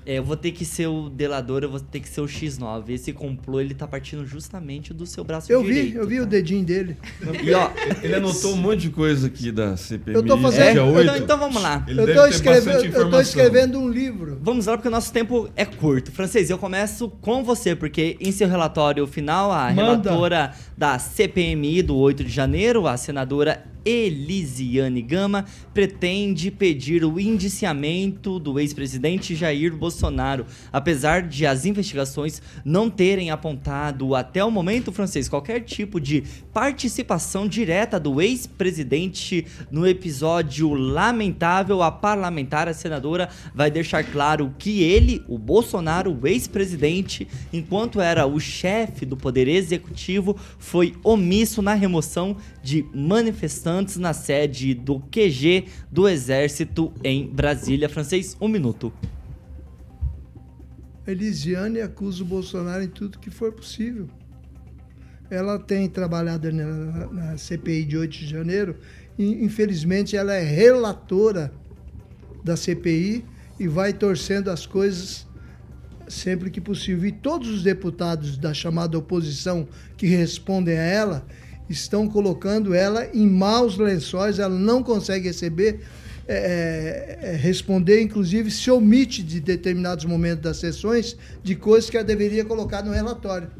[0.04, 2.90] É, eu vou ter que ser o delador, eu vou ter que ser o X9.
[2.90, 5.90] Esse complô, ele tá partindo justamente do seu braço Eu direito.
[5.92, 6.96] vi, eu vi o dedinho dele.
[7.42, 7.70] E, ó,
[8.02, 10.16] Ele anotou um monte de coisa aqui da CPMI.
[10.16, 11.02] Eu tô fazendo- eu- 8.
[11.02, 11.84] então, então vamos lá.
[11.88, 14.38] Ele eu, tô escrevendo, eu tô escrevendo um livro.
[14.42, 16.10] Vamos lá, porque o nosso tempo é curto.
[16.12, 19.82] Francês, eu começo com você, porque em seu relatório final, a Manda.
[19.82, 28.38] relatora da CPMI do 8 de janeiro, a senadora Elisiane Gama, pretende pedir o indiciamento
[28.38, 35.28] do ex-presidente Jair Bolsonaro, apesar de as investigações não terem apontado até o momento, francês,
[35.28, 43.70] qualquer tipo de participação direta do ex-presidente no episódio lamentável, a parlamentar, a senadora, vai
[43.70, 50.36] deixar claro que ele, o Bolsonaro, o ex-presidente, enquanto era o chefe do Poder Executivo,
[50.58, 57.88] foi omisso na remoção de manifestantes na sede do QG do Exército em Brasília.
[57.88, 58.92] Francês, um minuto.
[61.06, 64.08] Elisiane acusa o Bolsonaro em tudo que for possível.
[65.28, 68.76] Ela tem trabalhado na, CPI de 8 de janeiro
[69.18, 71.52] e, infelizmente, ela é relatora
[72.44, 73.24] da CPI
[73.58, 75.26] e vai torcendo as coisas
[76.06, 77.08] sempre que possível.
[77.08, 81.26] E todos os deputados da chamada oposição que respondem a ela
[81.68, 85.80] estão colocando ela em maus lençóis, ela não consegue receber,
[86.28, 92.06] é, é, responder, inclusive se omite de determinados momentos das sessões de coisas que ela
[92.06, 93.50] deveria colocar no relatório.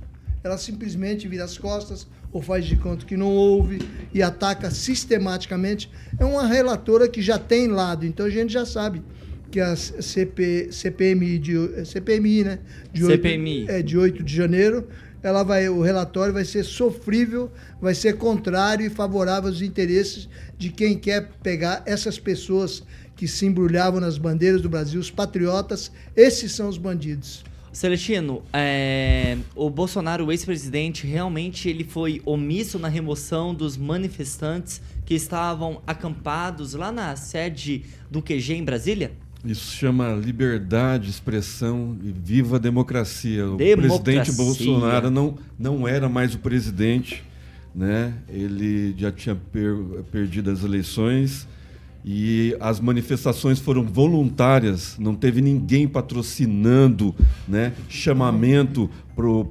[0.44, 3.80] Ela simplesmente vira as costas ou faz de conta que não ouve
[4.12, 5.90] e ataca sistematicamente.
[6.18, 9.02] É uma relatora que já tem lado, então a gente já sabe
[9.50, 12.58] que a CP, CPMI, de, CPMI, né?
[12.90, 13.60] De CPMI.
[13.60, 14.88] 8, é, de 8 de janeiro,
[15.22, 17.50] ela vai, o relatório vai ser sofrível,
[17.80, 22.82] vai ser contrário e favorável aos interesses de quem quer pegar essas pessoas
[23.14, 27.44] que se embrulhavam nas bandeiras do Brasil, os patriotas, esses são os bandidos.
[27.72, 35.14] Celestino, é, o Bolsonaro, o ex-presidente, realmente ele foi omisso na remoção dos manifestantes que
[35.14, 39.12] estavam acampados lá na sede do QG em Brasília?
[39.44, 43.48] Isso se chama liberdade, expressão e viva a democracia.
[43.48, 44.00] O Democracia.
[44.02, 47.24] presidente Bolsonaro não, não era mais o presidente,
[47.74, 48.14] né?
[48.28, 51.48] Ele já tinha per- perdido as eleições
[52.04, 57.14] e as manifestações foram voluntárias, não teve ninguém patrocinando,
[57.46, 57.72] né?
[57.88, 58.90] Chamamento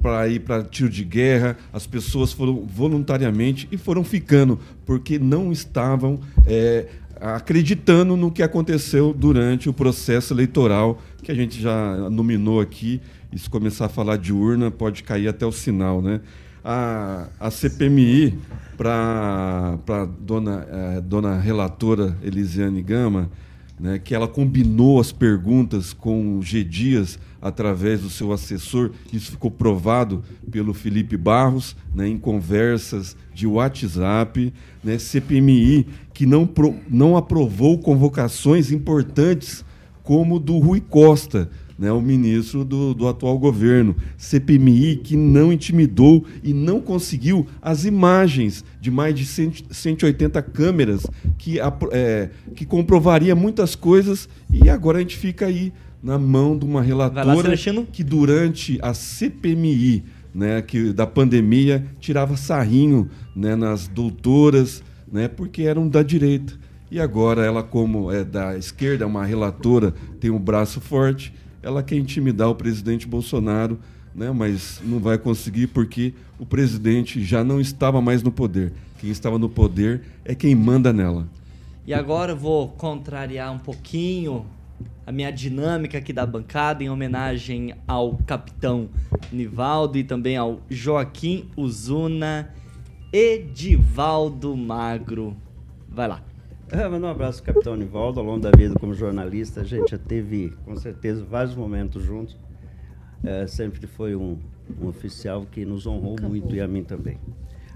[0.02, 1.56] para ir para tiro de guerra.
[1.72, 6.86] As pessoas foram voluntariamente e foram ficando porque não estavam é,
[7.22, 13.00] acreditando no que aconteceu durante o processo eleitoral que a gente já nominou aqui.
[13.32, 16.20] E se começar a falar de urna, pode cair até o sinal, né?
[16.64, 18.38] A, a CPMI,
[18.76, 23.30] para a dona, eh, dona relatora Elisiane Gama,
[23.78, 26.62] né, que ela combinou as perguntas com o G.
[26.62, 28.92] Dias através do seu assessor.
[29.12, 34.52] Isso ficou provado pelo Felipe Barros né, em conversas de WhatsApp.
[34.82, 39.64] Né, CPMI que não, pro- não aprovou convocações importantes
[40.02, 43.96] como do Rui Costa, né, o ministro do, do atual governo.
[44.16, 51.06] CPMI que não intimidou e não conseguiu as imagens de mais de 100 180 câmeras
[51.38, 51.58] que,
[51.92, 55.72] é, que comprovaria muitas coisas e agora a gente fica aí
[56.02, 57.54] na mão de uma relatora
[57.92, 65.62] que durante a CPMI né, que, da pandemia tirava sarrinho né, nas doutoras né, porque
[65.62, 66.54] eram da direita.
[66.90, 71.32] E agora ela, como é da esquerda, é uma relatora, tem um braço forte,
[71.62, 73.78] ela quer intimidar o presidente Bolsonaro,
[74.14, 78.72] né, mas não vai conseguir porque o presidente já não estava mais no poder.
[78.98, 81.26] Quem estava no poder é quem manda nela.
[81.86, 84.44] E agora eu vou contrariar um pouquinho
[85.06, 88.88] a minha dinâmica aqui da bancada em homenagem ao capitão
[89.30, 92.50] Nivaldo e também ao Joaquim Uzuna
[93.12, 95.36] Edivaldo Magro.
[95.88, 96.22] Vai lá.
[96.70, 98.18] É, mandar um abraço ao Capitão Nivaldo.
[98.18, 102.34] Ao longo da vida como jornalista, a gente já teve, com certeza, vários momentos juntos.
[103.22, 104.38] É, sempre foi um,
[104.80, 107.18] um oficial que nos honrou muito e a mim também.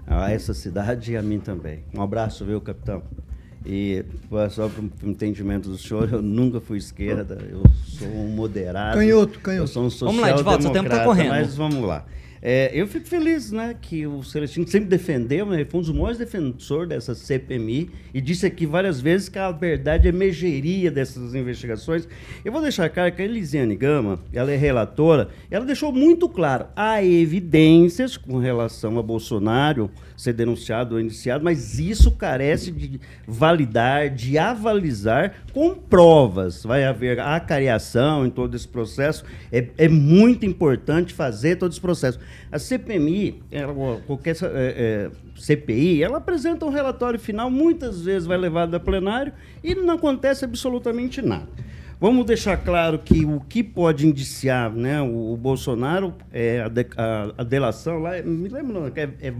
[0.07, 1.83] A essa cidade e a mim também.
[1.93, 3.03] Um abraço, viu, capitão?
[3.69, 4.05] E
[4.49, 8.97] só para o entendimento do senhor, eu nunca fui esquerda, eu sou um moderado.
[8.97, 9.63] Canhoto, canhoto.
[9.63, 11.29] Eu sou um Vamos lá, Edivaldo, seu tempo tá correndo.
[11.31, 12.05] Mas vamos lá.
[12.41, 15.91] É, eu fico feliz, né, que o Celestino sempre defendeu, né, ele foi um dos
[15.91, 22.07] maiores defensores dessa CPMI e disse aqui várias vezes que a verdade emergeria dessas investigações.
[22.45, 26.67] Eu vou deixar claro que a Elisiane Gama, ela é relatora, ela deixou muito claro,
[26.75, 34.09] há evidências com relação a Bolsonaro ser denunciado ou indiciado, mas isso carece de validar,
[34.09, 36.63] de avalizar com provas.
[36.63, 39.23] Vai haver acariação em todo esse processo.
[39.51, 42.19] É, é muito importante fazer todo esse processo.
[42.51, 43.73] A CPMI, ela,
[44.05, 49.33] qualquer é, é, CPI, ela apresenta um relatório final, muitas vezes vai levado a plenário
[49.63, 51.47] e não acontece absolutamente nada.
[51.99, 56.87] Vamos deixar claro que o que pode indiciar né, o, o Bolsonaro é a, de-
[56.95, 59.33] a- a delação lá, me lembro, não, é, é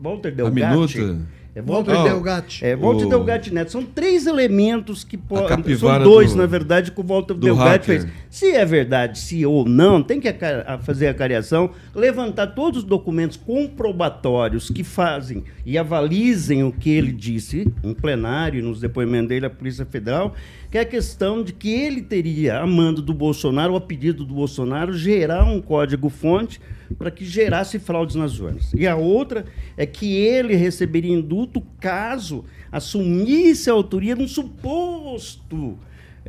[0.00, 0.54] Walter Delgatti.
[1.00, 1.26] minuta?
[1.58, 2.64] É Walter Ah, Delgatti.
[2.64, 3.72] É, Walter O- Delgatti Neto.
[3.72, 5.76] São três elementos que podem.
[5.76, 8.00] São dois, do- na verdade, que o Walter do Delgatti hacker.
[8.02, 8.06] fez.
[8.30, 12.84] Se é verdade, se ou não, tem que a fazer a cariação, levantar todos os
[12.84, 19.46] documentos comprobatórios que fazem e avalizem o que ele disse em plenário, nos depoimentos dele
[19.46, 20.34] à Polícia Federal,
[20.70, 24.24] que é a questão de que ele teria, a mando do Bolsonaro, ou a pedido
[24.24, 26.60] do Bolsonaro, gerar um código-fonte
[26.96, 28.72] para que gerasse fraudes nas urnas.
[28.74, 29.44] E a outra
[29.76, 35.78] é que ele receberia indulto caso assumisse a autoria de um suposto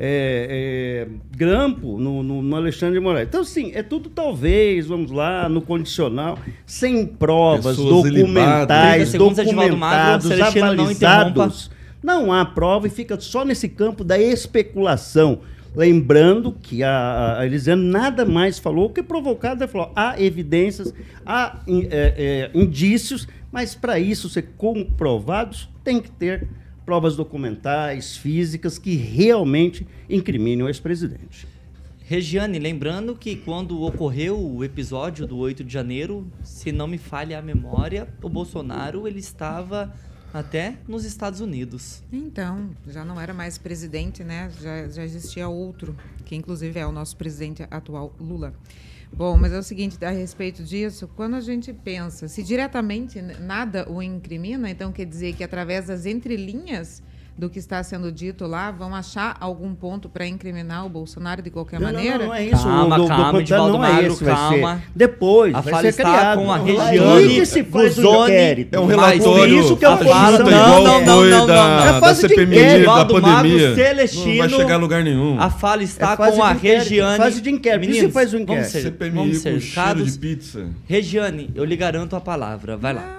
[0.02, 3.28] é, é, grampo no, no- no Alexandre de Moraes.
[3.28, 9.76] Então, assim, é tudo talvez, vamos lá, no condicional, sem provas, Pessoas 30 documentais, Edivaldo
[9.76, 11.70] Magro, documentados, Celestino, não avalizados.
[12.02, 15.40] Não há prova e fica só nesse campo da especulação.
[15.74, 20.92] Lembrando que a, a Elisiane nada mais falou que provocado, ela falou, há evidências,
[21.24, 26.48] há in- é, é, indícios, mas para isso ser comprovados, tem que ter
[26.84, 31.46] provas documentais, físicas, que realmente incriminem o ex-presidente.
[32.04, 37.38] Regiane, lembrando que quando ocorreu o episódio do 8 de janeiro, se não me falha
[37.38, 39.94] a memória, o Bolsonaro ele estava
[40.32, 42.02] até nos Estados Unidos.
[42.12, 44.50] Então, já não era mais presidente, né?
[44.60, 48.54] Já, já existia outro, que inclusive é o nosso presidente atual, Lula.
[49.12, 53.90] Bom, mas é o seguinte, a respeito disso, quando a gente pensa, se diretamente nada
[53.90, 57.02] o incrimina, então quer dizer que através das entrelinhas
[57.36, 61.50] do que está sendo dito lá, vão achar algum ponto para incriminar o Bolsonaro de
[61.50, 62.18] qualquer Não, maneira?
[62.18, 62.62] não, não é isso.
[62.64, 64.76] Calma, o do, calma, do, Edivaldo não é Magro, esse, vai calma.
[64.76, 64.82] ser.
[64.94, 66.38] Depois, A vai ser está criado.
[66.38, 68.74] com a Regiane que se faz inquérito.
[68.76, 71.84] É um relatório por isso que a junta oposição- igual Não, não, não, não, não,
[71.96, 72.86] É fase de inquérito.
[72.86, 73.74] da Magro, pandemia.
[73.74, 74.26] Celestino.
[74.30, 75.40] Não vai chegar a lugar nenhum.
[75.40, 77.16] A fala está É com a Regiane.
[77.16, 77.86] fase de inquérito.
[77.86, 78.70] Por isso faz vamos inquérito.
[78.70, 80.12] ser, vamos com ser cheiro educados.
[80.12, 80.66] de pizza.
[80.86, 82.76] Regiane, eu lhe garanto a palavra.
[82.76, 83.16] Vai lá.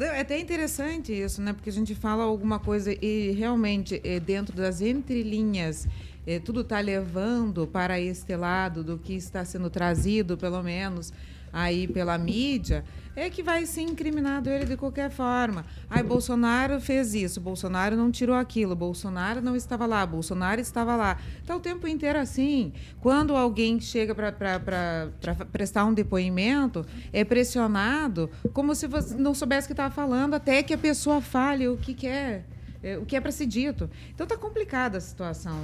[0.00, 1.52] É até interessante isso, né?
[1.52, 5.86] Porque a gente fala alguma coisa e realmente é, dentro das entrelinhas
[6.26, 11.12] é, tudo está levando para este lado do que está sendo trazido, pelo menos
[11.52, 12.84] aí pela mídia,
[13.16, 15.64] é que vai ser incriminado ele de qualquer forma.
[15.88, 21.18] Ai, Bolsonaro fez isso, Bolsonaro não tirou aquilo, Bolsonaro não estava lá, Bolsonaro estava lá.
[21.40, 22.72] Está o tempo inteiro assim.
[23.00, 25.08] Quando alguém chega para
[25.50, 30.62] prestar um depoimento, é pressionado como se você não soubesse o que estava falando, até
[30.62, 32.44] que a pessoa fale o que quer.
[32.82, 33.88] é, O que é para ser dito.
[34.14, 35.58] Então tá complicada a situação.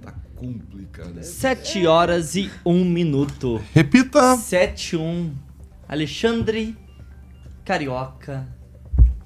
[0.00, 1.22] Tá complicado.
[1.22, 3.60] Sete horas e um minuto.
[3.72, 4.36] Repita.
[4.36, 5.32] Sete um.
[5.88, 6.76] Alexandre
[7.64, 8.46] Carioca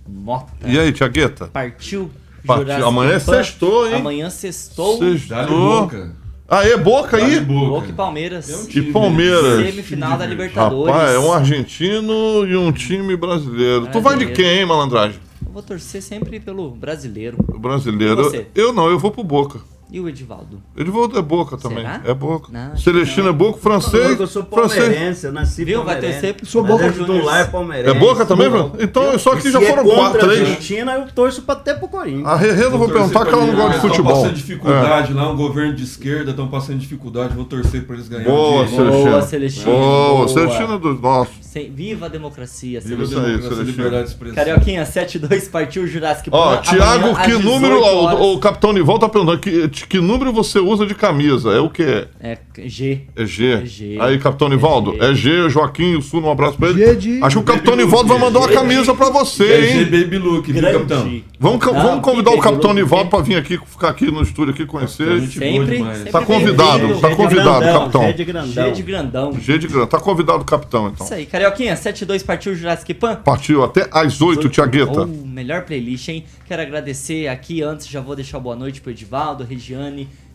[0.06, 0.52] Mota.
[0.66, 1.48] E aí, Tiagueta?
[1.48, 2.10] Partiu.
[2.46, 2.86] Partiu.
[2.86, 3.32] Amanhã é Pan.
[3.34, 3.94] sextou, hein?
[3.96, 4.98] Amanhã sextou.
[4.98, 5.46] Sextou.
[5.46, 6.16] boca.
[6.50, 7.40] Ah, é Boca aí?
[7.40, 7.68] Boca.
[7.68, 8.48] Boca e Palmeiras.
[8.48, 8.92] É um E time.
[8.92, 9.66] Palmeiras.
[9.66, 10.94] Semifinal da Libertadores.
[10.94, 13.86] Rapaz, é um argentino e um time brasileiro.
[13.88, 15.20] Tu vai de quem, hein, malandragem?
[15.44, 17.36] Eu vou torcer sempre pelo brasileiro.
[17.48, 18.32] O brasileiro.
[18.54, 19.60] Eu não, eu vou pro Boca.
[19.90, 20.60] E o Edivaldo?
[20.86, 21.78] Vou é Boca também.
[21.78, 22.00] Será?
[22.04, 22.48] É Boca.
[22.52, 24.20] Não, Celestino é Boca, francês.
[24.20, 25.82] Eu sou palmeirense, eu nasci Viu?
[25.82, 27.14] Vai torcer pro Sou Boca Boca Juniors.
[27.16, 27.96] titular, é palmeirense.
[27.96, 28.72] É Boca também, Bruno?
[28.78, 30.40] Então, só que já se foram é contra quatro, a três.
[30.48, 32.26] Argentina, eu torço pra até pro Corinthians.
[32.26, 34.14] A Rerê eu não vou perguntar que ela não gosta de Estão futebol.
[34.14, 38.30] passando dificuldade lá, um governo de esquerda, estão passando dificuldade, vou torcer pra eles ganharem.
[38.30, 39.22] Boa, Celestino.
[39.22, 39.64] Celestino.
[39.72, 40.28] Boa.
[40.28, 41.34] Celestino é dos nossos.
[41.40, 43.20] Sem- Viva a democracia, Viva a Celestino.
[43.20, 44.34] Isso aí, democracia, liberdade de expressão.
[44.34, 46.64] Carioquinha, 7-2, partiu o Jurassic Ó, Park.
[46.68, 47.80] Thiago, Amanhã, às que 18 número.
[47.82, 51.50] ó, o Capitão Nival tá perguntando que, que número você usa de camisa?
[51.50, 52.06] É o quê?
[52.20, 53.02] É G.
[53.14, 53.52] É G.
[53.52, 53.98] É G.
[54.00, 54.98] Aí, Capitão Nivaldo, G.
[55.00, 56.84] é G, Joaquim o Suno, um abraço pra ele.
[56.84, 58.54] G de- Acho que o Capitão Baby Nivaldo vai mandar uma G.
[58.54, 59.84] camisa pra você, É G hein?
[59.84, 61.20] Baby Look, viu, capitão?
[61.40, 64.66] Vamos, Não, vamos convidar o Capitão Nivaldo pra vir aqui, ficar aqui no estúdio aqui
[64.66, 65.20] conhecer.
[65.20, 65.78] Gente boa Sempre.
[65.78, 68.02] sempre Tá convidado, tá convidado, grandão, capitão.
[68.02, 68.64] G de grandão.
[68.64, 69.32] G de grandão.
[69.40, 69.86] G de grana.
[69.86, 71.04] Tá convidado o capitão, então.
[71.06, 73.16] Isso aí, Carioquinha, 7-2, partiu o Jurassic Pan.
[73.16, 75.02] Partiu até às 8, Tiagueta.
[75.02, 76.24] Oh, melhor playlist, hein?
[76.46, 79.67] Quero agradecer aqui antes, já vou deixar boa noite pro Edivaldo, Regiane,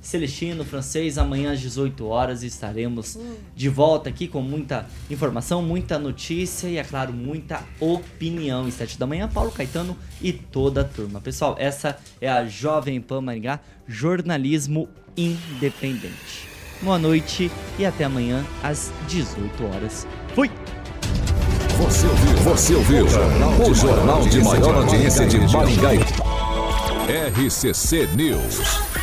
[0.01, 1.17] Celestino, Francês.
[1.17, 3.17] Amanhã às 18 horas estaremos
[3.55, 8.65] de volta aqui com muita informação, muita notícia e, é claro, muita opinião.
[8.65, 11.21] Às 7 da manhã, Paulo Caetano e toda a turma.
[11.21, 16.47] Pessoal, essa é a Jovem Pan Maringá, jornalismo independente.
[16.81, 20.05] Boa noite e até amanhã às 18 horas.
[20.36, 20.51] Fui!
[21.77, 22.38] Você ouviu?
[22.38, 23.05] Você ouviu?
[23.05, 25.91] O jornal de maior audiência de Maringá.
[27.07, 29.03] RCC News.